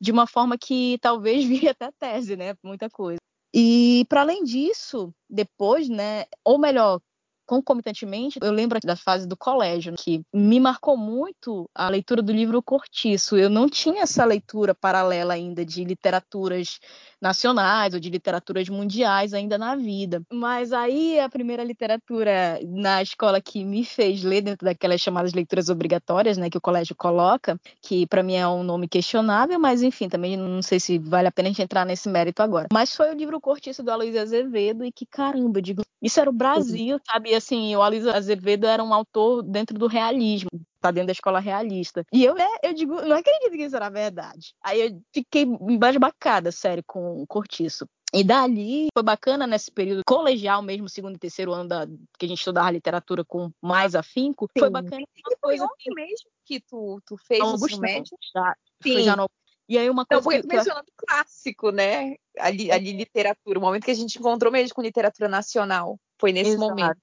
[0.00, 2.56] de uma forma que talvez vire até tese, né?
[2.60, 3.18] Muita coisa.
[3.54, 7.00] E para além disso, depois, né, ou melhor,
[7.46, 12.62] concomitantemente, eu lembro da fase do colégio, que me marcou muito a leitura do livro
[12.62, 13.36] Cortiço.
[13.36, 16.78] Eu não tinha essa leitura paralela ainda de literaturas
[17.20, 20.22] nacionais ou de literaturas mundiais ainda na vida.
[20.32, 25.68] Mas aí a primeira literatura na escola que me fez ler dentro daquelas chamadas leituras
[25.68, 30.08] obrigatórias, né, que o colégio coloca, que para mim é um nome questionável, mas enfim,
[30.08, 32.66] também não sei se vale a pena a gente entrar nesse mérito agora.
[32.72, 36.30] Mas foi o livro Cortiço do Aloysio Azevedo e que caramba, eu digo, isso era
[36.30, 37.34] o Brasil, sabe?
[37.34, 42.04] assim, o Aloysio Azevedo era um autor dentro do realismo, tá dentro da escola realista.
[42.12, 44.54] E eu, é, eu digo, não acredito que isso era verdade.
[44.62, 47.86] Aí eu fiquei embasbacada, sério, com o Cortiço.
[48.14, 51.86] E dali foi bacana nesse período colegial mesmo, segundo e terceiro ano da,
[52.18, 54.46] que a gente estudava literatura com mais afinco.
[54.46, 54.60] Sim.
[54.60, 55.02] Foi bacana.
[55.40, 55.94] Coisa foi que...
[55.94, 58.16] mesmo que tu, tu fez no médio?
[58.32, 58.92] Já, Sim.
[58.92, 59.28] Foi já no...
[59.68, 61.06] E aí uma coisa então, que, mencionando que...
[61.06, 62.16] clássico, né?
[62.38, 65.98] Ali, ali literatura, o momento que a gente encontrou mesmo com literatura nacional.
[66.18, 66.68] Foi nesse Exato.
[66.68, 66.98] momento.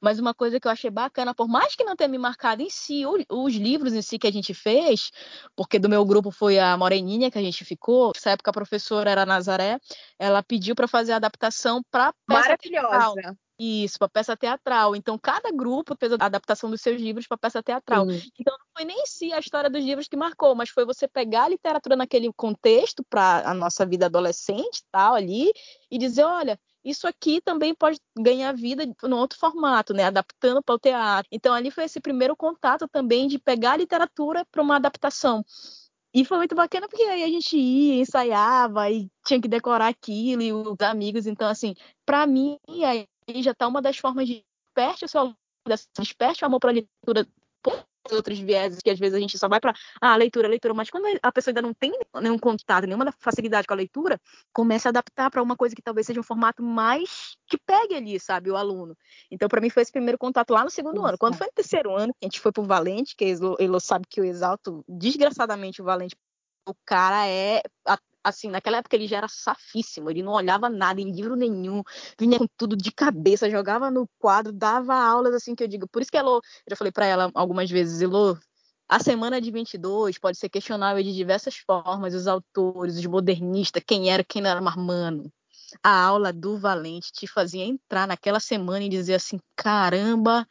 [0.00, 2.70] Mas uma coisa que eu achei bacana, por mais que não tenha me marcado em
[2.70, 5.10] si, os livros em si que a gente fez,
[5.54, 9.10] porque do meu grupo foi a Moreninha que a gente ficou, nessa época a professora
[9.10, 9.78] era a Nazaré,
[10.18, 13.14] ela pediu para fazer a adaptação para Maravilhosa.
[13.14, 13.36] Teatral.
[13.62, 14.96] Isso, para peça teatral.
[14.96, 18.08] Então, cada grupo fez a adaptação dos seus livros para peça teatral.
[18.08, 18.22] Sim.
[18.40, 21.06] Então, não foi nem em si a história dos livros que marcou, mas foi você
[21.06, 25.52] pegar a literatura naquele contexto para a nossa vida adolescente, tal, ali,
[25.90, 30.04] e dizer: olha, isso aqui também pode ganhar vida no outro formato, né?
[30.04, 31.28] Adaptando para o teatro.
[31.32, 35.44] Então, ali foi esse primeiro contato também de pegar a literatura para uma adaptação.
[36.12, 40.42] E foi muito bacana porque aí a gente ia, ensaiava e tinha que decorar aquilo
[40.42, 41.26] e os amigos.
[41.26, 41.74] Então, assim,
[42.04, 43.06] para mim, aí
[43.42, 45.34] já está uma das formas de desperte o seu
[45.98, 47.28] desperte o amor para a literatura
[48.10, 51.06] outros vieses que às vezes a gente só vai para ah, leitura, leitura, mas quando
[51.22, 54.20] a pessoa ainda não tem nenhum contato, nenhuma facilidade com a leitura,
[54.52, 58.18] começa a adaptar para uma coisa que talvez seja um formato mais que pegue ali,
[58.18, 58.96] sabe, o aluno.
[59.30, 61.08] Então, para mim foi esse primeiro contato lá no segundo Nossa.
[61.10, 61.18] ano.
[61.18, 64.24] Quando foi no terceiro ano, a gente foi pro Valente, que ele sabe que eu
[64.24, 66.16] exalto desgraçadamente o Valente.
[66.66, 67.62] O cara é
[68.22, 71.82] assim, naquela época ele já era safíssimo, ele não olhava nada em livro nenhum,
[72.18, 75.88] vinha com tudo de cabeça, jogava no quadro, dava aulas assim que eu digo.
[75.88, 78.38] Por isso que Elo, eu já falei para ela algumas vezes, Elo,
[78.88, 84.10] a semana de 22 pode ser questionável de diversas formas, os autores, os modernistas, quem
[84.10, 85.32] era, quem não era marmano.
[85.82, 90.44] A aula do Valente te fazia entrar naquela semana e dizer assim: caramba,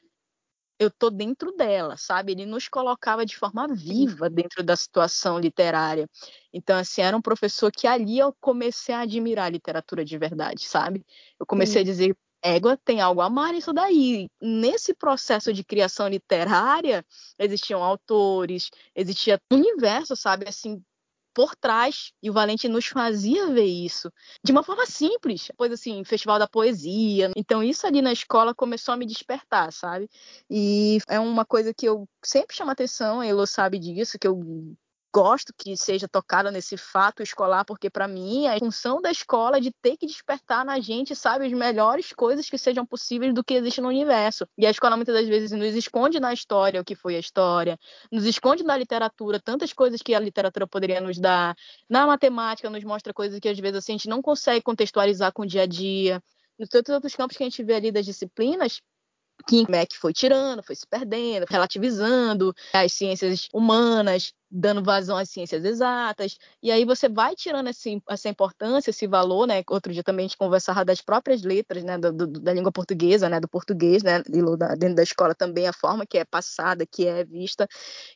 [0.80, 2.32] eu tô dentro dela, sabe?
[2.32, 6.10] Ele nos colocava de forma viva dentro da situação literária.
[6.54, 10.64] Então, assim, era um professor que ali eu comecei a admirar a literatura de verdade,
[10.64, 11.06] sabe?
[11.38, 11.90] Eu comecei Sim.
[11.90, 14.30] a dizer, égua, tem algo a mais nisso daí.
[14.42, 17.06] Nesse processo de criação literária,
[17.38, 20.48] existiam autores, existia um universo, sabe?
[20.48, 20.82] Assim,
[21.40, 24.12] por trás, e o Valente nos fazia ver isso
[24.44, 27.32] de uma forma simples, pois assim, festival da poesia.
[27.34, 30.10] Então isso ali na escola começou a me despertar, sabe?
[30.50, 34.38] E é uma coisa que eu sempre chamo atenção, a Elo sabe disso, que eu
[35.14, 39.60] gosto que seja tocada nesse fato escolar, porque para mim a função da escola é
[39.60, 43.55] de ter que despertar na gente, sabe, as melhores coisas que sejam possíveis do que
[43.55, 44.47] existe no universo.
[44.57, 47.78] E a escola muitas das vezes nos esconde na história o que foi a história,
[48.12, 51.55] nos esconde na literatura tantas coisas que a literatura poderia nos dar.
[51.89, 55.43] Na matemática nos mostra coisas que às vezes assim, a gente não consegue contextualizar com
[55.43, 56.22] o dia a dia.
[56.57, 58.82] Nos tantos outros campos que a gente vê ali das disciplinas,
[59.48, 65.64] que Mac foi tirando, foi se perdendo, relativizando as ciências humanas, dando vazão às ciências
[65.64, 69.64] exatas, e aí você vai tirando esse, essa importância, esse valor, né?
[69.70, 71.98] Outro dia também a gente conversava das próprias letras, né?
[71.98, 73.40] Do, do, da língua portuguesa, né?
[73.40, 74.24] Do português, né?
[74.78, 77.68] Dentro da escola também a forma que é passada, que é vista,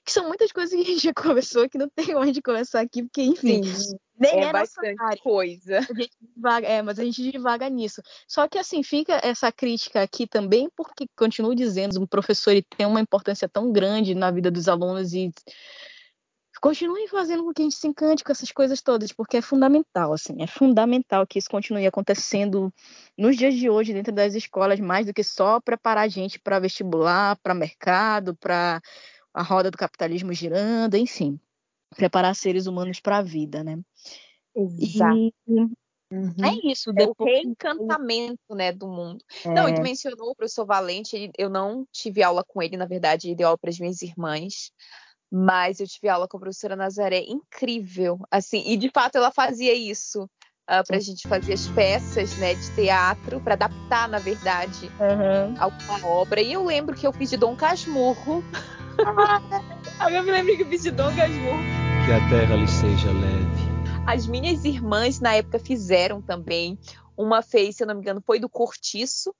[0.04, 3.04] que são muitas coisas que a gente já conversou que não tem onde conversar aqui,
[3.04, 5.80] porque enfim, Sim, nem é, é bastante coisa.
[6.36, 8.02] Divaga, é, mas a gente devaga nisso.
[8.28, 13.02] Só que assim fica essa crítica aqui também, porque continuo dizendo, um professor tem uma
[13.02, 15.32] importância tão grande na vida dos alunos e
[16.62, 20.14] continuem fazendo com que a gente se encante com essas coisas todas, porque é fundamental,
[20.14, 22.74] assim, é fundamental que isso continue acontecendo
[23.18, 26.60] nos dias de hoje dentro das escolas, mais do que só preparar a gente para
[26.60, 28.82] vestibular, para mercado, para
[29.34, 31.38] a roda do capitalismo girando, enfim,
[31.94, 33.80] preparar seres humanos para a vida, né?
[34.56, 35.18] Exato.
[35.18, 35.34] E...
[36.12, 36.36] Uhum.
[36.46, 39.24] É isso, é o reencantamento, né, do mundo.
[39.44, 39.50] É...
[39.50, 43.30] Não, e tu mencionou o professor Valente, eu não tive aula com ele, na verdade,
[43.30, 44.72] ele deu aula para as minhas irmãs,
[45.32, 49.74] mas eu tive aula com a professora Nazaré, incrível, assim, e de fato ela fazia
[49.74, 50.30] isso.
[50.64, 54.90] Uh, ah, para a gente fazer as peças né, de teatro, para adaptar, na verdade,
[55.00, 55.56] uhum.
[55.60, 56.42] alguma obra.
[56.42, 58.42] E eu lembro que eu fiz de Dom Casmurro.
[60.10, 61.60] eu me lembro que eu fiz de Dom Casmurro.
[62.06, 63.74] Que a terra lhe seja leve.
[64.08, 66.80] As minhas irmãs, na época, fizeram também.
[67.18, 69.34] Uma fez, se eu não me engano, foi do Cortiço,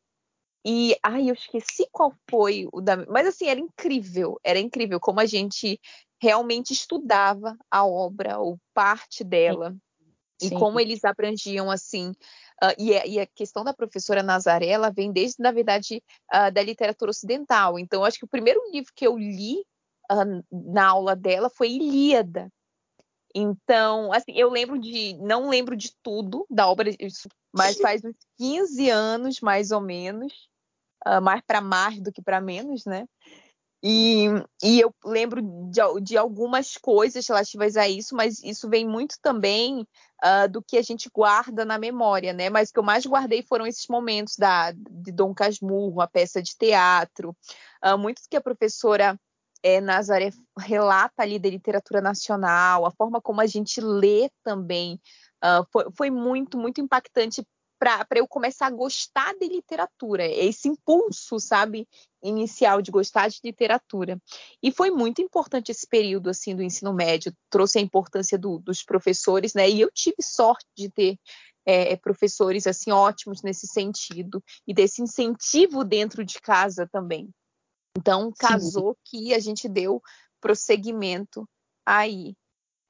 [0.66, 3.06] e, ai, eu esqueci qual foi o da.
[3.08, 5.80] Mas, assim, era incrível, era incrível como a gente
[6.22, 9.72] realmente estudava a obra ou parte dela.
[9.72, 9.80] Sim.
[10.48, 12.12] E como eles aprendiam, assim.
[12.64, 16.02] Uh, e, a, e, a questão da professora Nazaré, ela vem desde, na verdade,
[16.34, 17.78] uh, da literatura ocidental.
[17.78, 19.58] Então, acho que o primeiro livro que eu li
[20.12, 22.50] uh, na aula dela foi Ilíada.
[23.36, 25.18] Então, assim, eu lembro de.
[25.18, 26.92] Não lembro de tudo da obra,
[27.52, 30.32] mas faz uns 15 anos, mais ou menos
[31.22, 33.06] mais para mais do que para menos, né?
[33.86, 34.28] E,
[34.64, 39.82] e eu lembro de, de, algumas coisas relativas a isso, mas isso vem muito também
[40.24, 42.50] uh, do que a gente guarda na memória, né?
[42.50, 46.42] Mas o que eu mais guardei foram esses momentos da, de Dom Casmurro, a peça
[46.42, 47.36] de teatro,
[47.84, 49.20] uh, muitos que a professora
[49.62, 54.98] é, Nazaré relata ali da literatura nacional, a forma como a gente lê também.
[55.44, 57.46] Uh, foi, foi, muito, muito impactante
[57.84, 61.88] para eu começar a gostar de literatura, esse impulso, sabe,
[62.24, 64.18] inicial de gostar de literatura.
[64.62, 68.84] E foi muito importante esse período assim do ensino médio, trouxe a importância do, dos
[68.84, 69.70] professores, né?
[69.70, 71.18] E eu tive sorte de ter
[71.66, 77.30] é, professores assim ótimos nesse sentido e desse incentivo dentro de casa também.
[77.98, 79.00] Então casou Sim.
[79.06, 80.02] que a gente deu
[80.42, 81.48] prosseguimento
[81.86, 82.36] aí.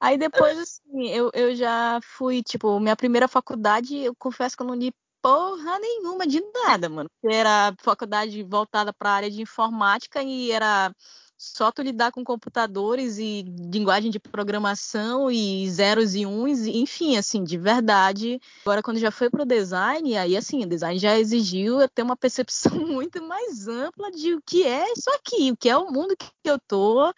[0.04, 4.66] Aí depois, assim, eu, eu já fui, tipo, minha primeira faculdade, eu confesso que eu
[4.66, 4.92] não li
[5.22, 7.08] porra nenhuma de nada, mano.
[7.24, 10.94] Era faculdade voltada para a área de informática e era
[11.38, 13.42] só tu lidar com computadores e
[13.72, 18.40] linguagem de programação e zeros e uns, enfim, assim, de verdade.
[18.64, 22.16] Agora, quando já foi pro design, aí assim, o design já exigiu eu ter uma
[22.16, 26.14] percepção muito mais ampla de o que é isso aqui, o que é o mundo
[26.16, 27.12] que eu tô,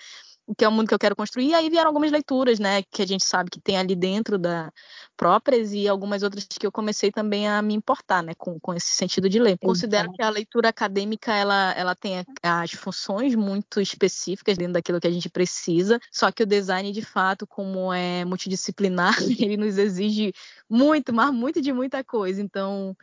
[0.57, 1.49] que é o mundo que eu quero construir.
[1.49, 4.73] E aí vieram algumas leituras, né, que a gente sabe que tem ali dentro da
[5.17, 8.89] próprias e algumas outras que eu comecei também a me importar, né, com, com esse
[8.89, 9.59] sentido de ler.
[9.59, 15.09] Considero que a leitura acadêmica ela, ela tem as funções muito específicas dentro daquilo que
[15.09, 20.33] a gente precisa, só que o design, de fato, como é multidisciplinar, ele nos exige
[20.69, 22.43] muito, mas muito de muita coisa.
[22.43, 22.95] Então,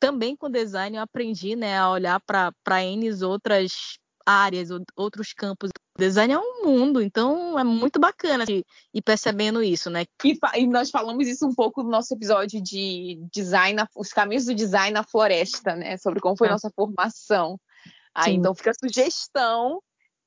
[0.00, 5.70] também com design eu aprendi, né, a olhar para N outras áreas, outros campos.
[5.96, 10.04] O design é um mundo, então é muito bacana ir percebendo isso, né?
[10.24, 14.54] E, e, nós falamos isso um pouco no nosso episódio de design, os caminhos do
[14.54, 15.96] design na floresta, né?
[15.98, 16.50] Sobre como foi é.
[16.50, 17.58] nossa formação.
[18.14, 19.82] Aí, então fica a sugestão,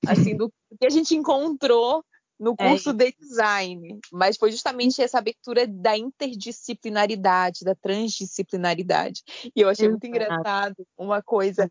[0.08, 2.04] assim, do que a gente encontrou
[2.40, 2.94] no é curso é.
[2.94, 9.24] de design, mas foi justamente essa abertura da interdisciplinaridade, da transdisciplinaridade.
[9.56, 11.70] E eu achei muito engraçado uma coisa,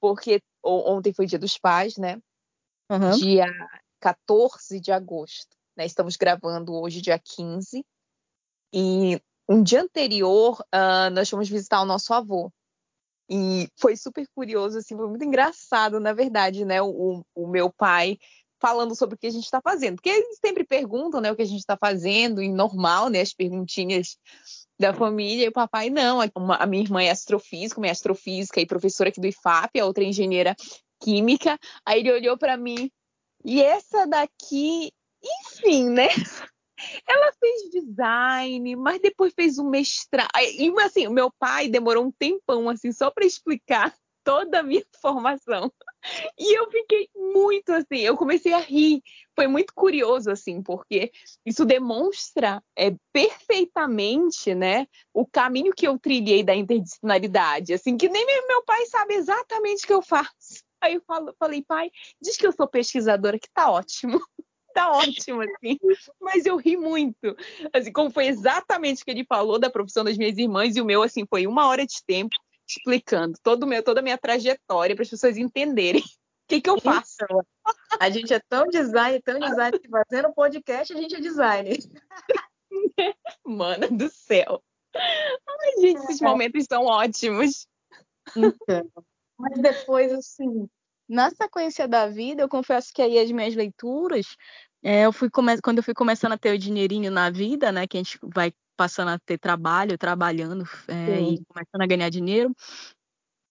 [0.00, 2.20] porque ontem foi dia dos pais, né?
[2.90, 3.10] Uhum.
[3.12, 3.46] Dia
[4.00, 5.56] 14 de agosto.
[5.76, 5.86] Né?
[5.86, 7.84] Estamos gravando hoje, dia 15.
[8.72, 12.52] E um dia anterior, uh, nós fomos visitar o nosso avô.
[13.28, 16.82] E foi super curioso, assim, foi muito engraçado, na verdade, né?
[16.82, 18.18] O, o meu pai
[18.64, 19.96] falando sobre o que a gente está fazendo.
[19.96, 23.20] Porque eles sempre perguntam né, o que a gente está fazendo, e normal, né?
[23.20, 24.16] As perguntinhas
[24.80, 26.20] da família, e o papai não.
[26.58, 30.06] A minha irmã é astrofísica, minha astrofísica e professora aqui do IFAP, a outra é
[30.06, 30.56] engenheira
[30.98, 31.58] química.
[31.84, 32.90] Aí ele olhou para mim,
[33.44, 34.90] e essa daqui,
[35.22, 36.08] enfim, né?
[37.06, 40.30] Ela fez design, mas depois fez um mestrado.
[40.58, 43.94] E assim, o meu pai demorou um tempão assim só para explicar
[44.24, 45.70] toda a minha formação.
[46.38, 49.02] E eu fiquei muito assim, eu comecei a rir.
[49.36, 51.12] Foi muito curioso, assim, porque
[51.44, 58.24] isso demonstra é, perfeitamente, né, o caminho que eu trilhei da interdisciplinaridade, assim, que nem
[58.46, 60.32] meu pai sabe exatamente o que eu faço.
[60.80, 64.20] Aí eu falo, falei, pai, diz que eu sou pesquisadora, que tá ótimo.
[64.74, 65.78] tá ótimo, assim.
[66.20, 67.34] Mas eu ri muito.
[67.72, 70.84] Assim, como foi exatamente o que ele falou da profissão das minhas irmãs, e o
[70.84, 72.36] meu, assim, foi uma hora de tempo
[72.76, 76.80] explicando todo meu, toda a minha trajetória para as pessoas entenderem o que, que eu
[76.80, 77.16] faço.
[77.98, 81.78] A gente é tão design, tão design que fazendo podcast a gente é designer.
[83.44, 84.62] Mana do céu.
[84.94, 87.66] Ai, gente, esses momentos são ótimos.
[88.36, 88.90] Então,
[89.38, 90.68] mas depois, assim,
[91.08, 94.36] na sequência da vida, eu confesso que aí as minhas leituras,
[94.82, 95.60] é, eu fui come...
[95.60, 98.52] quando eu fui começando a ter o dinheirinho na vida, né, que a gente vai
[98.76, 102.54] passando a ter trabalho, trabalhando é, e começando a ganhar dinheiro.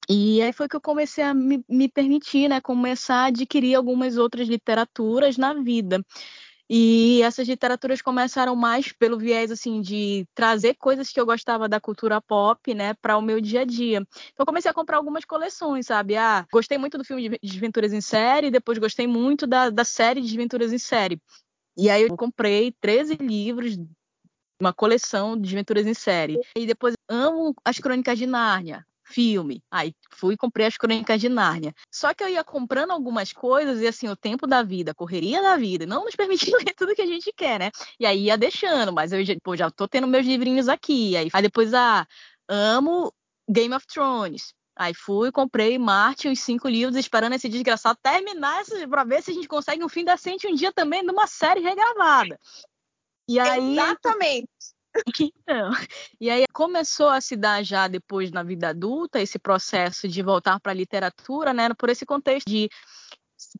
[0.09, 4.17] E aí foi que eu comecei a me, me, permitir, né, começar a adquirir algumas
[4.17, 6.03] outras literaturas na vida.
[6.69, 11.79] E essas literaturas começaram mais pelo viés assim de trazer coisas que eu gostava da
[11.79, 13.97] cultura pop, né, para o meu dia a dia.
[13.97, 16.15] Então eu comecei a comprar algumas coleções, sabe?
[16.15, 20.21] Ah, gostei muito do filme de Desventuras em Série, depois gostei muito da, da série
[20.21, 21.21] de Desventuras em Série.
[21.77, 23.77] E aí eu comprei 13 livros
[24.59, 26.39] uma coleção de aventuras em série.
[26.55, 29.61] E depois amo as Crônicas de Nárnia, filme.
[29.69, 31.73] Aí fui e comprei as Crônicas de Nárnia.
[31.91, 35.41] Só que eu ia comprando algumas coisas e assim, o tempo da vida, a correria
[35.41, 37.71] da vida, não nos permitia ler tudo que a gente quer, né?
[37.99, 41.15] E aí ia deixando, mas eu pô, já tô tendo meus livrinhos aqui.
[41.17, 42.05] Aí, aí depois, ah,
[42.47, 43.13] amo
[43.49, 44.53] Game of Thrones.
[44.75, 49.33] Aí fui, comprei Marte, os cinco livros, esperando esse desgraçado terminar para ver se a
[49.33, 52.39] gente consegue um fim decente um dia também numa série regravada.
[53.33, 54.47] E aí, Exatamente.
[55.33, 55.71] Então,
[56.21, 60.59] e aí começou a se dar já depois na vida adulta esse processo de voltar
[60.59, 62.69] para a literatura, né, por esse contexto de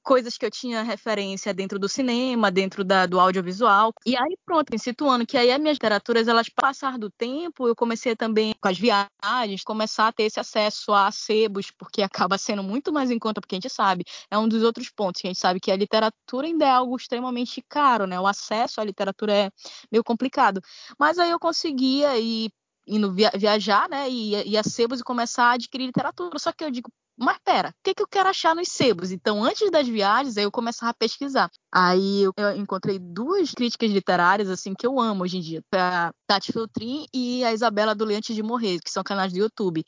[0.02, 3.94] coisas que eu tinha referência dentro do cinema, dentro da, do audiovisual.
[4.06, 8.16] E aí, pronto, situando que aí as minhas literaturas, elas passar do tempo, eu comecei
[8.16, 12.92] também com as viagens, começar a ter esse acesso a sebos, porque acaba sendo muito
[12.92, 15.40] mais em conta, porque a gente sabe, é um dos outros pontos, que a gente
[15.40, 18.20] sabe que a literatura ainda é algo extremamente caro, né?
[18.20, 19.52] O acesso à literatura é
[19.92, 20.62] meio complicado.
[21.00, 22.52] Mas aí eu conseguia ir
[22.88, 26.38] indo via viajar, né, e, e a sebos e começar a adquirir literatura.
[26.40, 29.12] Só que eu digo, mas pera, o que, que eu quero achar nos sebos?
[29.12, 31.50] Então, antes das viagens, aí eu começava a pesquisar.
[31.72, 35.64] Aí eu, encontrei duas críticas literárias, assim, que eu amo hoje em dia.
[35.76, 39.84] A Tati Feltrin e a Isabela do Leante de Morrer, que são canais do YouTube.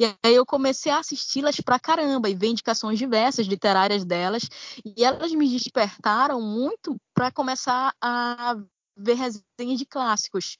[0.00, 4.48] E aí eu comecei a assisti-las pra caramba e ver indicações diversas literárias delas.
[4.84, 8.56] E elas me despertaram muito para começar a
[8.96, 10.56] ver resenhas de clássicos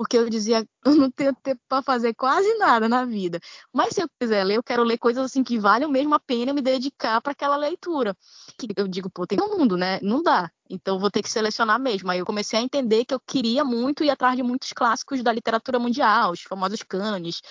[0.00, 3.38] porque eu dizia, eu não tenho tempo para fazer quase nada na vida.
[3.70, 6.54] Mas se eu quiser ler, eu quero ler coisas assim que valem mesmo a pena
[6.54, 8.16] me dedicar para aquela leitura.
[8.58, 10.00] Que eu digo, pô, tem um mundo, né?
[10.00, 10.50] Não dá.
[10.70, 12.10] Então vou ter que selecionar mesmo.
[12.10, 15.34] Aí eu comecei a entender que eu queria muito ir atrás de muitos clássicos da
[15.34, 17.42] literatura mundial, os famosos cânones.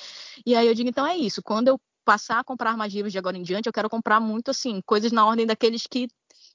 [0.44, 1.44] E aí eu digo, então é isso.
[1.44, 4.50] Quando eu passar a comprar mais livros de agora em diante, eu quero comprar muito
[4.50, 6.08] assim, coisas na ordem daqueles que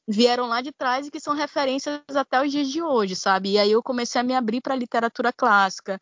[0.07, 3.53] vieram lá de trás e que são referências até os dias de hoje, sabe?
[3.53, 5.99] E aí eu comecei a me abrir para a literatura clássica,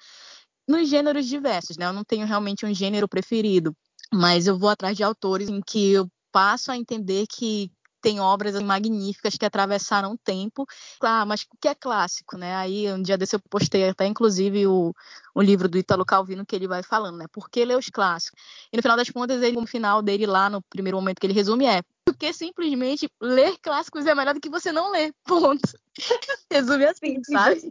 [0.66, 1.86] nos gêneros diversos, né?
[1.86, 3.76] Eu não tenho realmente um gênero preferido,
[4.12, 7.70] mas eu vou atrás de autores em que eu passo a entender que
[8.02, 10.66] tem obras magníficas que atravessaram o tempo.
[10.98, 12.56] Claro, mas que é clássico, né?
[12.56, 14.92] Aí um dia desse eu postei até inclusive o,
[15.34, 17.26] o livro do Italo Calvino que ele vai falando, né?
[17.32, 18.40] Por que ler os clássicos?
[18.72, 21.32] E no final das contas, ele, no final dele lá, no primeiro momento que ele
[21.32, 25.12] resume é porque simplesmente ler clássicos é melhor do que você não ler.
[25.26, 25.60] Ponto.
[26.50, 27.70] Resume assim, sabe?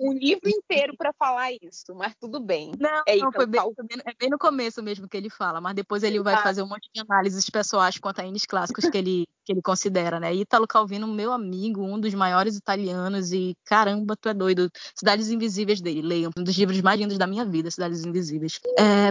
[0.00, 2.72] Um livro inteiro para falar isso, mas tudo bem.
[2.78, 3.60] Não, é, não, foi bem,
[4.04, 6.42] é bem no começo mesmo que ele fala, mas depois ele vai ah.
[6.42, 10.20] fazer um monte de análises pessoais quanto a índios clássicos que ele, que ele considera,
[10.20, 10.32] né?
[10.32, 14.70] Ítalo Calvino, meu amigo, um dos maiores italianos, e caramba, tu é doido.
[14.94, 16.30] Cidades Invisíveis dele, leiam.
[16.36, 18.60] Um dos livros mais lindos da minha vida, Cidades Invisíveis.
[18.78, 19.10] É,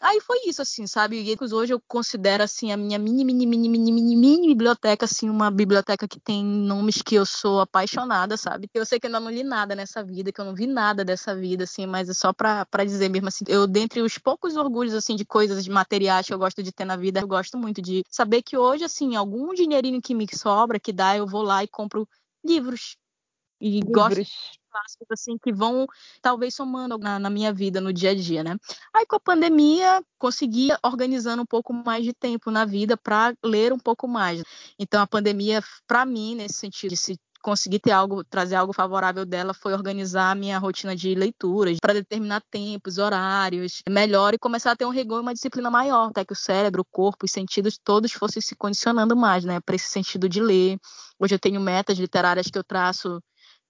[0.00, 1.20] Aí foi isso, assim, sabe?
[1.22, 5.30] E hoje eu considero, assim, a minha mini, mini, mini, mini, mini, mini biblioteca, assim,
[5.30, 8.68] uma biblioteca que tem nomes que eu sou apaixonada, sabe?
[8.74, 11.04] Eu sei que eu ainda não li nada nessa vida, que eu não vi nada
[11.04, 14.56] dessa vida, assim, mas é só pra, pra dizer mesmo, assim, eu, dentre os poucos
[14.56, 17.56] orgulhos, assim, de coisas de materiais que eu gosto de ter na vida, eu gosto
[17.56, 21.42] muito de saber que hoje, assim, algum dinheirinho que me sobra, que dá, eu vou
[21.42, 22.08] lá e compro
[22.44, 22.96] livros.
[23.60, 23.92] E livros.
[23.92, 25.86] gosto clássicos assim que vão
[26.22, 28.56] talvez somando na, na, minha vida no dia a dia, né?
[28.94, 33.72] Aí com a pandemia consegui organizando um pouco mais de tempo na vida para ler
[33.72, 34.42] um pouco mais.
[34.78, 39.24] Então a pandemia para mim nesse sentido de se conseguir ter algo, trazer algo favorável
[39.24, 44.72] dela foi organizar a minha rotina de leituras para determinar tempos, horários melhor e começar
[44.72, 47.30] a ter um rigor e uma disciplina maior, até que o cérebro, o corpo, os
[47.30, 50.78] sentidos todos fossem se condicionando mais, né, para esse sentido de ler.
[51.18, 53.20] Hoje eu tenho metas literárias que eu traço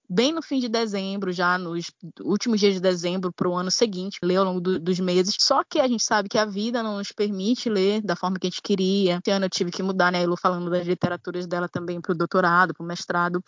[0.09, 1.91] bem no fim de dezembro, já nos
[2.21, 5.35] últimos dias de dezembro para o ano seguinte, ler ao longo do, dos meses.
[5.39, 8.47] Só que a gente sabe que a vida não nos permite ler da forma que
[8.47, 9.19] a gente queria.
[9.23, 10.19] Esse ano eu tive que mudar, né?
[10.19, 13.43] A Elu falando das literaturas dela também para o doutorado, para o mestrado.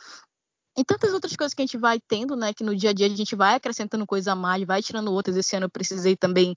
[0.77, 2.53] E tantas outras coisas que a gente vai tendo, né?
[2.53, 5.35] Que no dia a dia a gente vai acrescentando coisa a mais, vai tirando outras.
[5.35, 6.55] Esse ano eu precisei também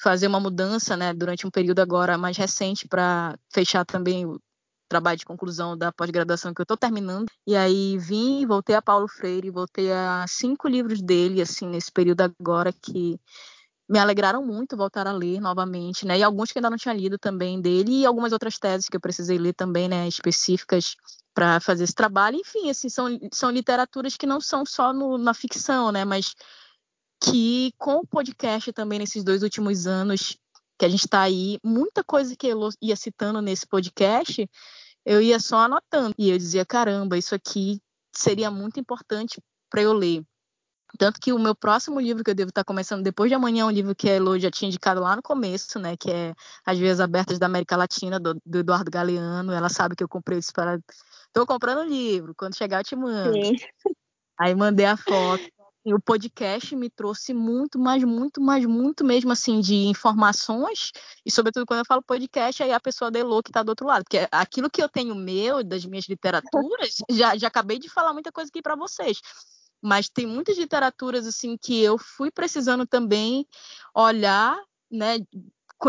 [0.00, 1.12] fazer uma mudança, né?
[1.12, 4.26] Durante um período agora mais recente para fechar também
[4.88, 7.26] trabalho de conclusão da pós-graduação que eu estou terminando.
[7.46, 12.22] E aí vim, voltei a Paulo Freire, voltei a cinco livros dele, assim, nesse período
[12.22, 13.18] agora que
[13.88, 16.18] me alegraram muito voltar a ler novamente, né?
[16.18, 19.00] E alguns que ainda não tinha lido também dele e algumas outras teses que eu
[19.00, 20.96] precisei ler também, né, específicas
[21.34, 22.36] para fazer esse trabalho.
[22.38, 26.34] Enfim, assim, são, são literaturas que não são só no, na ficção, né, mas
[27.22, 30.38] que com o podcast também nesses dois últimos anos
[30.78, 34.48] que a gente está aí, muita coisa que eu ia citando nesse podcast,
[35.04, 36.14] eu ia só anotando.
[36.18, 37.80] E eu dizia, caramba, isso aqui
[38.14, 40.24] seria muito importante para eu ler.
[40.96, 43.62] Tanto que o meu próximo livro que eu devo estar tá começando depois de amanhã
[43.62, 45.96] é um livro que a Elo já tinha indicado lá no começo, né?
[45.96, 49.52] Que é As Vias Abertas da América Latina, do, do Eduardo Galeano.
[49.52, 50.78] Ela sabe que eu comprei isso para.
[51.26, 53.32] Estou comprando o livro, quando chegar eu te mando.
[53.32, 53.56] Sim.
[54.38, 55.42] Aí mandei a foto
[55.92, 60.92] o podcast me trouxe muito, mas muito, mas muito mesmo assim de informações
[61.24, 64.04] e sobretudo quando eu falo podcast aí a pessoa delou que está do outro lado,
[64.04, 68.32] porque aquilo que eu tenho meu das minhas literaturas já, já acabei de falar muita
[68.32, 69.20] coisa aqui para vocês.
[69.82, 73.46] Mas tem muitas literaturas assim que eu fui precisando também
[73.94, 74.58] olhar,
[74.90, 75.18] né,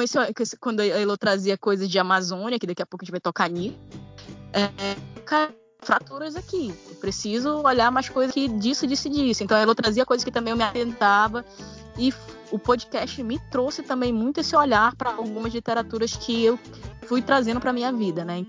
[0.01, 3.21] esse, quando a Elo trazia coisas de Amazônia, que daqui a pouco a gente vai
[3.21, 3.77] tocar nisso.
[4.51, 5.55] É, cara,
[5.85, 6.73] fraturas aqui.
[6.89, 9.43] Eu preciso olhar mais coisas que disso, disso e disso.
[9.43, 11.45] Então ela trazia coisas que também eu me atentava.
[11.97, 12.13] E
[12.51, 16.59] o podcast me trouxe também muito esse olhar para algumas literaturas que eu
[17.07, 18.45] fui trazendo para minha vida, né?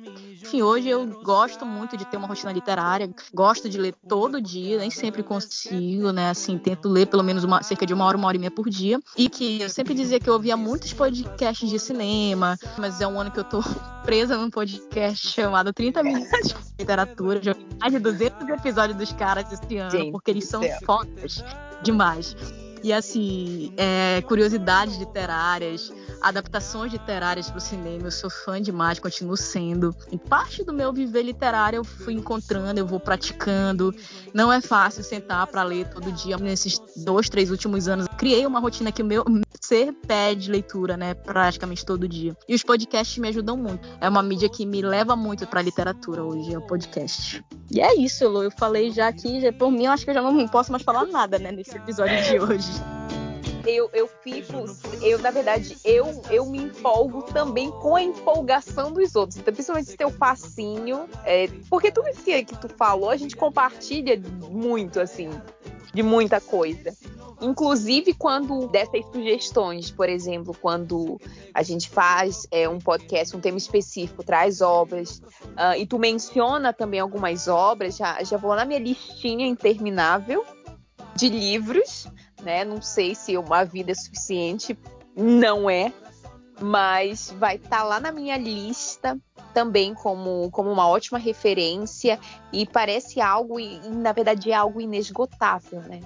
[0.47, 4.79] Enfim, hoje eu gosto muito de ter uma rotina literária, gosto de ler todo dia,
[4.79, 6.31] nem sempre consigo, né?
[6.31, 8.71] Assim, tento ler pelo menos uma, cerca de uma hora, uma hora e meia por
[8.71, 9.01] dia.
[9.17, 13.21] E que eu sempre dizia que eu ouvia muitos podcasts de cinema, mas é um
[13.21, 13.61] ano que eu tô
[14.07, 17.43] presa num podcast chamado 30 Minutos de Literatura.
[17.43, 21.43] Já vi mais de 200 episódios dos caras esse ano, Gente porque eles são fodas
[21.83, 22.37] demais.
[22.85, 29.37] E assim, é, curiosidades literárias, adaptações literárias para o cinema, eu sou fã demais, continuo
[29.37, 29.95] sendo.
[30.11, 33.95] Em parte do meu viver literário eu fui encontrando, eu vou praticando.
[34.33, 36.37] Não é fácil sentar para ler todo dia.
[36.37, 39.25] Nesses dois, três últimos anos, criei uma rotina que o meu
[39.61, 42.37] ser pede leitura, né, praticamente todo dia.
[42.49, 43.89] E os podcasts me ajudam muito.
[44.01, 47.45] É uma mídia que me leva muito para a literatura hoje, é o podcast.
[47.71, 48.43] E é isso, Lu.
[48.43, 50.83] Eu falei já aqui, já, por mim, eu acho que eu já não posso mais
[50.83, 52.71] falar nada, né, nesse episódio de hoje.
[53.67, 54.65] Eu, eu fico,
[55.03, 59.39] eu, na verdade, eu, eu me empolgo também com a empolgação dos outros.
[59.39, 61.09] Então, principalmente esse teu facinho.
[61.25, 65.31] É, porque tudo isso que tu falou, a gente compartilha muito, assim,
[65.93, 66.95] de muita coisa.
[67.41, 71.21] Inclusive quando dessas sugestões, por exemplo, quando
[71.53, 75.19] a gente faz é, um podcast, um tema específico, traz obras,
[75.53, 80.45] uh, e tu menciona também algumas obras, já, já vou na minha listinha interminável
[81.15, 82.07] de livros,
[82.47, 82.65] né?
[82.65, 84.79] Não sei se uma vida é suficiente,
[85.17, 85.93] não é,
[86.61, 89.19] mas vai estar tá lá na minha lista
[89.53, 92.21] também como, como uma ótima referência
[92.53, 96.01] e parece algo, e na verdade é algo inesgotável, né?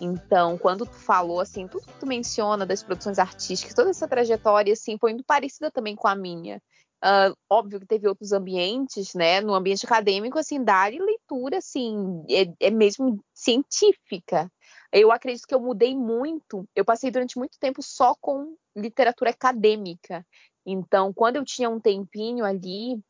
[0.00, 4.72] Então, quando tu falou, assim, tudo que tu menciona das produções artísticas, toda essa trajetória,
[4.72, 6.62] assim, foi muito parecida também com a minha.
[7.02, 9.40] Uh, óbvio que teve outros ambientes, né?
[9.40, 14.50] No ambiente acadêmico, assim, dar leitura, assim, é, é mesmo científica.
[14.92, 16.68] Eu acredito que eu mudei muito.
[16.74, 20.26] Eu passei durante muito tempo só com literatura acadêmica.
[20.66, 23.00] Então, quando eu tinha um tempinho ali,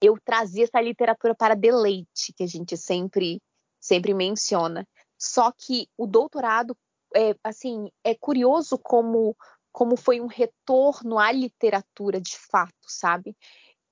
[0.00, 3.40] eu trazia essa literatura para deleite, que a gente sempre,
[3.78, 4.86] sempre menciona.
[5.18, 6.76] Só que o doutorado,
[7.14, 9.36] é, assim, é curioso como,
[9.70, 13.36] como foi um retorno à literatura de fato, sabe?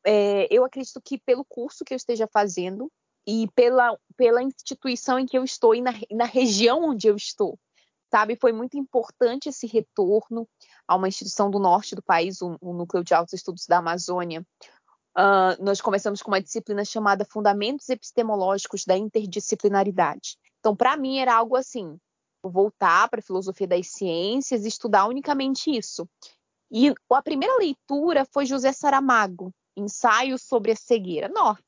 [0.07, 2.91] É, eu acredito que pelo curso que eu esteja fazendo
[3.29, 7.59] e pela, pela instituição em que eu estou e na, na região onde eu estou,
[8.11, 8.39] sabe?
[8.41, 10.49] Foi muito importante esse retorno
[10.87, 14.41] a uma instituição do norte do país, o, o Núcleo de Altos Estudos da Amazônia.
[15.15, 20.39] Uh, nós começamos com uma disciplina chamada Fundamentos Epistemológicos da Interdisciplinaridade.
[20.61, 21.99] Então, para mim, era algo assim:
[22.43, 26.09] voltar para a filosofia das ciências e estudar unicamente isso.
[26.71, 31.29] E a primeira leitura foi José Saramago, Ensaio sobre a Cegueira.
[31.29, 31.63] Nossa,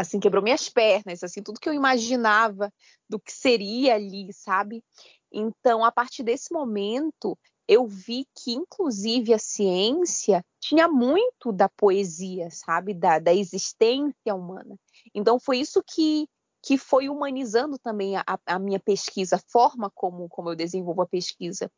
[0.00, 2.72] assim, quebrou minhas pernas, assim, tudo que eu imaginava
[3.08, 4.82] do que seria ali, sabe?
[5.30, 7.38] Então, a partir desse momento,
[7.68, 12.94] eu vi que, inclusive, a ciência tinha muito da poesia, sabe?
[12.94, 14.76] Da, da existência humana.
[15.14, 16.26] Então, foi isso que
[16.62, 21.06] que foi humanizando também a, a, minha pesquisa, a forma como, como eu desenvolvo a
[21.06, 21.72] pesquisa.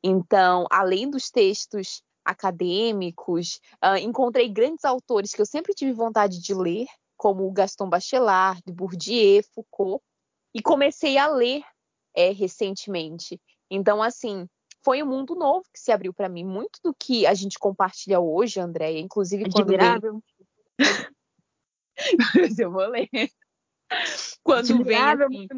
[0.00, 6.54] Então, além dos textos acadêmicos, uh, encontrei grandes autores que eu sempre tive vontade de
[6.54, 6.86] ler,
[7.18, 10.02] como Gaston Bachelard, Bourdieu, Foucault,
[10.54, 11.62] e comecei a ler
[12.14, 13.38] é, recentemente.
[13.70, 14.48] Então, assim,
[14.82, 16.44] foi um mundo novo que se abriu para mim.
[16.44, 20.22] Muito do que a gente compartilha hoje, Andréia, inclusive Admirável.
[20.78, 21.12] quando
[22.34, 23.08] Mas eu vou ler.
[24.42, 25.48] Quando vem assim,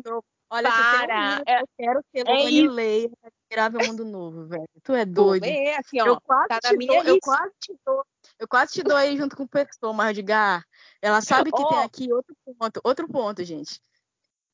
[0.52, 4.68] Olha, para, um é, eu quero que ele é leia Admirável Mundo Novo, velho.
[4.82, 5.44] Tu é doido.
[5.44, 8.04] Ler, assim, ó, eu, quase tá te dou, eu quase te dou,
[8.40, 10.64] eu quase te dou aí junto com o pessoa, mas Edgar,
[11.02, 11.68] ela sabe que oh.
[11.68, 13.78] tem aqui outro ponto, outro ponto, gente.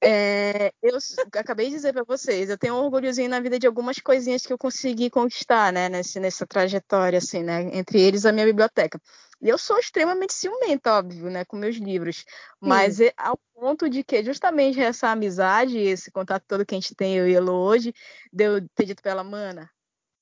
[0.03, 0.99] É, eu
[1.35, 4.53] acabei de dizer para vocês, eu tenho um orgulhozinho na vida de algumas coisinhas que
[4.53, 9.01] eu consegui conquistar, né, nesse, nessa trajetória, assim, né, entre eles a minha biblioteca.
[9.41, 12.25] E eu sou extremamente ciumenta, óbvio, né, com meus livros,
[12.61, 16.95] mas é ao ponto de que justamente essa amizade, esse contato todo que a gente
[16.95, 17.95] tem, eu e ela hoje,
[18.33, 19.71] deu ter dito para ela, mana,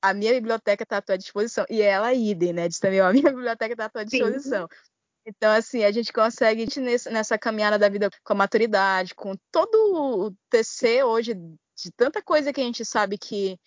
[0.05, 1.64] a minha biblioteca está à tua disposição.
[1.70, 2.68] E ela, idem, né?
[2.68, 4.68] Diz também, a minha biblioteca está à tua disposição.
[4.70, 4.78] Sim.
[5.26, 6.66] Então, assim, a gente consegue
[7.11, 12.52] nessa caminhada da vida com a maturidade, com todo o TC hoje, de tanta coisa
[12.52, 13.59] que a gente sabe que,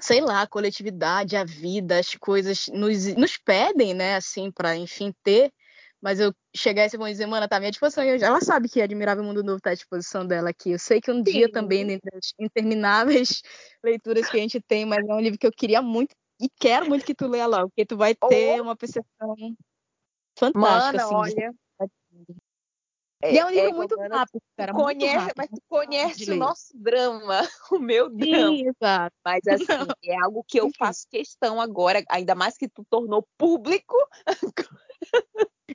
[0.00, 5.12] sei lá, a coletividade, a vida, as coisas nos, nos pedem, né, assim, para, enfim,
[5.22, 5.52] ter.
[6.00, 8.04] Mas eu chegar e dizer, mano, tá à minha disposição.
[8.04, 10.70] E ela sabe que Admirável Mundo Novo tá à disposição dela aqui.
[10.70, 11.22] Eu sei que um Sim.
[11.24, 13.42] dia também, entre as intermináveis
[13.82, 16.88] leituras que a gente tem, mas é um livro que eu queria muito e quero
[16.88, 18.62] muito que tu leia logo, porque tu vai ter oh.
[18.62, 19.34] uma percepção
[20.38, 21.04] fantástica.
[21.04, 21.54] Assim, olha.
[23.20, 24.72] É, e é um livro é, muito rápido, cara.
[24.72, 27.40] Conhece, rápido, mas tu conhece o nosso drama,
[27.72, 28.56] o meu drama.
[28.56, 29.16] Sim, exato.
[29.24, 29.66] Mas assim,
[30.04, 33.96] é algo que eu faço questão agora, ainda mais que tu tornou público.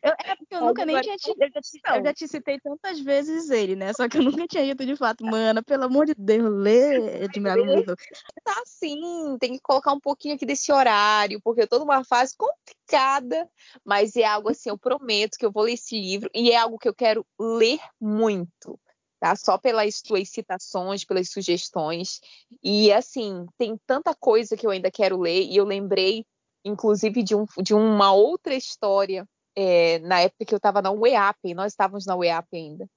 [0.01, 2.59] Eu, é porque eu nunca nem tinha te, eu, já te, eu já te citei
[2.59, 3.93] tantas vezes ele, né?
[3.93, 7.65] Só que eu nunca tinha dito de fato, mana, pelo amor de Deus, lê Admirável
[7.65, 7.95] Mundo.
[8.43, 12.35] Tá sim, tem que colocar um pouquinho aqui desse horário, porque eu tô numa fase
[12.35, 13.47] complicada,
[13.85, 16.79] mas é algo assim, eu prometo que eu vou ler esse livro e é algo
[16.79, 18.79] que eu quero ler muito.
[19.19, 19.35] Tá?
[19.35, 22.19] Só pelas suas citações, pelas sugestões.
[22.61, 26.25] E assim, tem tanta coisa que eu ainda quero ler, e eu lembrei,
[26.65, 29.25] inclusive, de, um, de uma outra história
[29.55, 32.87] é, na época que eu estava na UEAP, nós estávamos na UEAP ainda.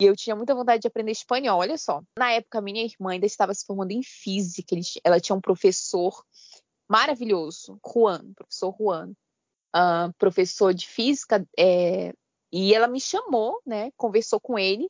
[0.00, 2.02] E eu tinha muita vontade de aprender espanhol, olha só.
[2.18, 6.22] Na época, minha irmã ainda estava se formando em física, ela tinha um professor
[6.88, 9.12] maravilhoso, Juan, professor Juan,
[9.74, 12.12] uh, professor de física é,
[12.52, 13.90] E ela me chamou, né?
[13.96, 14.88] Conversou com ele,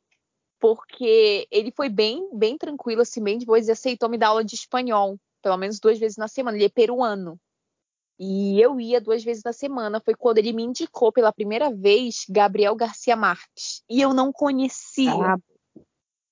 [0.59, 4.55] porque ele foi bem, bem tranquilo, assim, bem depois e aceitou me dar aula de
[4.55, 6.57] espanhol, pelo menos duas vezes na semana.
[6.57, 7.39] Ele é peruano.
[8.19, 10.01] E eu ia duas vezes na semana.
[10.03, 13.83] Foi quando ele me indicou pela primeira vez Gabriel Garcia Marques.
[13.89, 15.11] E eu não conhecia.
[15.11, 15.37] Ah.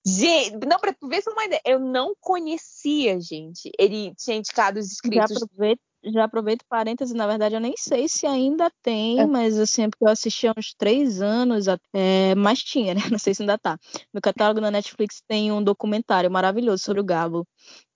[0.07, 3.71] Gente, não, pra tu ver se uma ideia, eu não conhecia, gente.
[3.77, 5.31] Ele tinha indicado os inscritos.
[5.31, 9.25] Já aproveito, já aproveito parênteses, na verdade, eu nem sei se ainda tem, é.
[9.25, 13.01] mas assim, é porque eu assisti há uns três anos, é, mas tinha, né?
[13.11, 13.79] Não sei se ainda tá.
[14.13, 17.47] No catálogo da Netflix tem um documentário maravilhoso sobre o Gabo.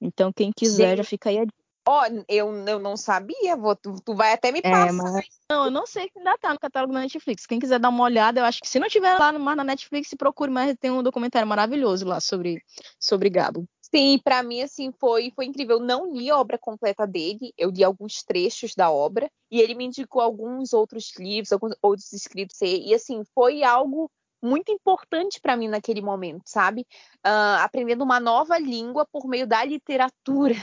[0.02, 1.46] Então, quem quiser, já fica aí a.
[1.92, 4.90] Ó, oh, eu, eu não sabia, vou, tu, tu vai até me é, passar.
[4.90, 5.26] É, mas...
[5.50, 7.48] Não, eu não sei se ainda tá no catálogo da Netflix.
[7.48, 10.14] Quem quiser dar uma olhada, eu acho que se não tiver lá mais na Netflix,
[10.16, 12.62] procure, mas tem um documentário maravilhoso lá sobre,
[13.00, 13.66] sobre Gabo.
[13.82, 15.78] Sim, para mim assim foi foi incrível.
[15.78, 19.74] Eu não li a obra completa dele, eu li alguns trechos da obra e ele
[19.74, 24.12] me indicou alguns outros livros, alguns outros escritos e assim foi algo
[24.44, 26.86] muito importante para mim naquele momento, sabe?
[27.26, 30.56] Uh, aprendendo uma nova língua por meio da literatura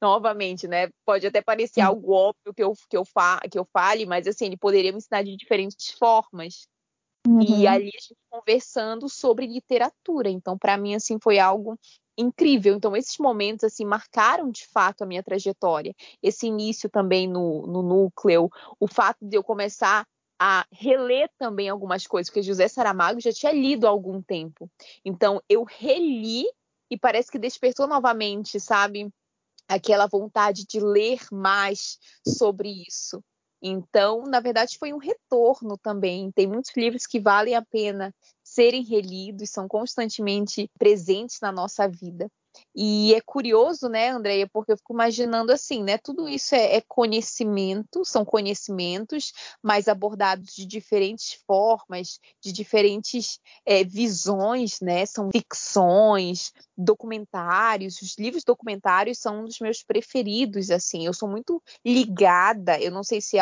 [0.00, 0.88] novamente, né?
[1.04, 4.46] Pode até parecer algo óbvio que eu, que, eu fa que eu fale, mas assim,
[4.46, 6.66] ele poderia me ensinar de diferentes formas.
[7.26, 7.42] Uhum.
[7.42, 10.30] E ali a gente conversando sobre literatura.
[10.30, 11.78] Então, para mim, assim, foi algo
[12.16, 12.74] incrível.
[12.74, 15.94] Então, esses momentos, assim, marcaram de fato a minha trajetória.
[16.22, 20.06] Esse início também no, no núcleo, o fato de eu começar
[20.38, 24.70] a reler também algumas coisas, porque José Saramago já tinha lido há algum tempo.
[25.04, 26.46] Então, eu reli
[26.90, 29.10] e parece que despertou novamente, sabe?
[29.70, 31.96] Aquela vontade de ler mais
[32.26, 33.22] sobre isso.
[33.62, 36.32] Então, na verdade, foi um retorno também.
[36.32, 38.12] Tem muitos livros que valem a pena
[38.42, 42.28] serem relidos, são constantemente presentes na nossa vida.
[42.74, 45.98] E é curioso, né, Andréia, porque eu fico imaginando assim, né?
[45.98, 49.32] Tudo isso é, é, conhecimento, são conhecimentos,
[49.62, 55.04] mas abordados de diferentes formas, de diferentes é, visões, né?
[55.06, 58.00] São ficções, documentários.
[58.02, 61.06] Os livros documentários são um dos meus preferidos, assim.
[61.06, 63.36] Eu sou muito ligada, eu não sei se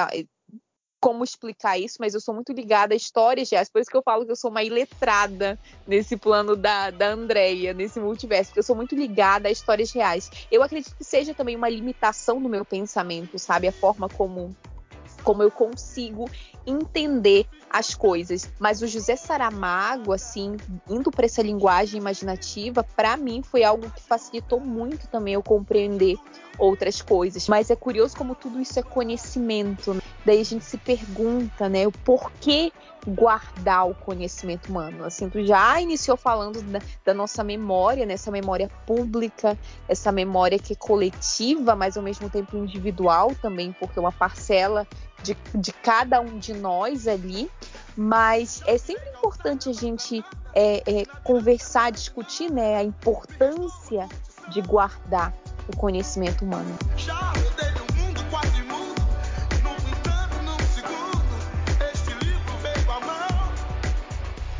[1.01, 4.03] como explicar isso, mas eu sou muito ligada a histórias reais, por isso que eu
[4.03, 8.65] falo que eu sou uma iletrada nesse plano da, da Andrea, nesse multiverso, porque eu
[8.65, 10.31] sou muito ligada a histórias reais.
[10.51, 13.69] Eu acredito que seja também uma limitação do meu pensamento, sabe?
[13.69, 14.55] A forma como
[15.25, 16.31] como eu consigo
[16.69, 18.51] entender as coisas.
[18.59, 20.57] Mas o José Saramago, assim,
[20.89, 26.17] indo para essa linguagem imaginativa, para mim foi algo que facilitou muito também eu compreender
[26.59, 27.49] outras coisas.
[27.49, 29.95] Mas é curioso como tudo isso é conhecimento.
[29.95, 30.01] Né?
[30.25, 32.73] Daí a gente se pergunta, né, o porquê
[33.07, 35.05] guardar o conhecimento humano.
[35.05, 40.59] Assim, tu já iniciou falando da, da nossa memória, nessa né, memória pública, essa memória
[40.59, 44.87] que é coletiva, mas ao mesmo tempo individual também, porque uma parcela
[45.23, 47.51] de, de cada um de nós ali,
[47.97, 50.25] mas é sempre importante a gente
[50.55, 54.09] é, é, conversar, discutir né, a importância
[54.51, 55.33] de guardar
[55.69, 56.77] o conhecimento humano.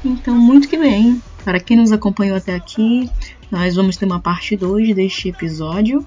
[0.05, 1.21] Então, muito que bem.
[1.45, 3.11] Para quem nos acompanhou até aqui,
[3.51, 6.05] nós vamos ter uma parte 2 deste episódio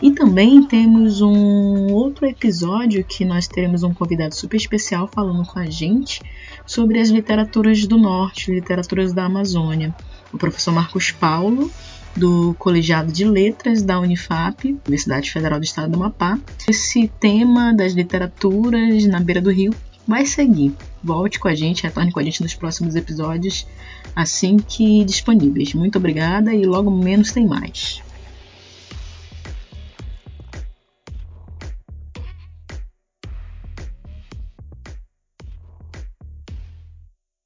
[0.00, 5.58] e também temos um outro episódio que nós teremos um convidado super especial falando com
[5.58, 6.22] a gente
[6.64, 9.94] sobre as literaturas do norte, literaturas da Amazônia.
[10.32, 11.70] O professor Marcos Paulo,
[12.16, 16.38] do Colegiado de Letras da Unifap, Universidade Federal do Estado do Amapá.
[16.68, 19.74] Esse tema das literaturas na beira do rio
[20.06, 20.74] vai seguir.
[21.02, 23.66] Volte com a gente, retorne com a gente nos próximos episódios,
[24.14, 25.74] assim que disponíveis.
[25.74, 28.03] Muito obrigada e logo menos tem mais.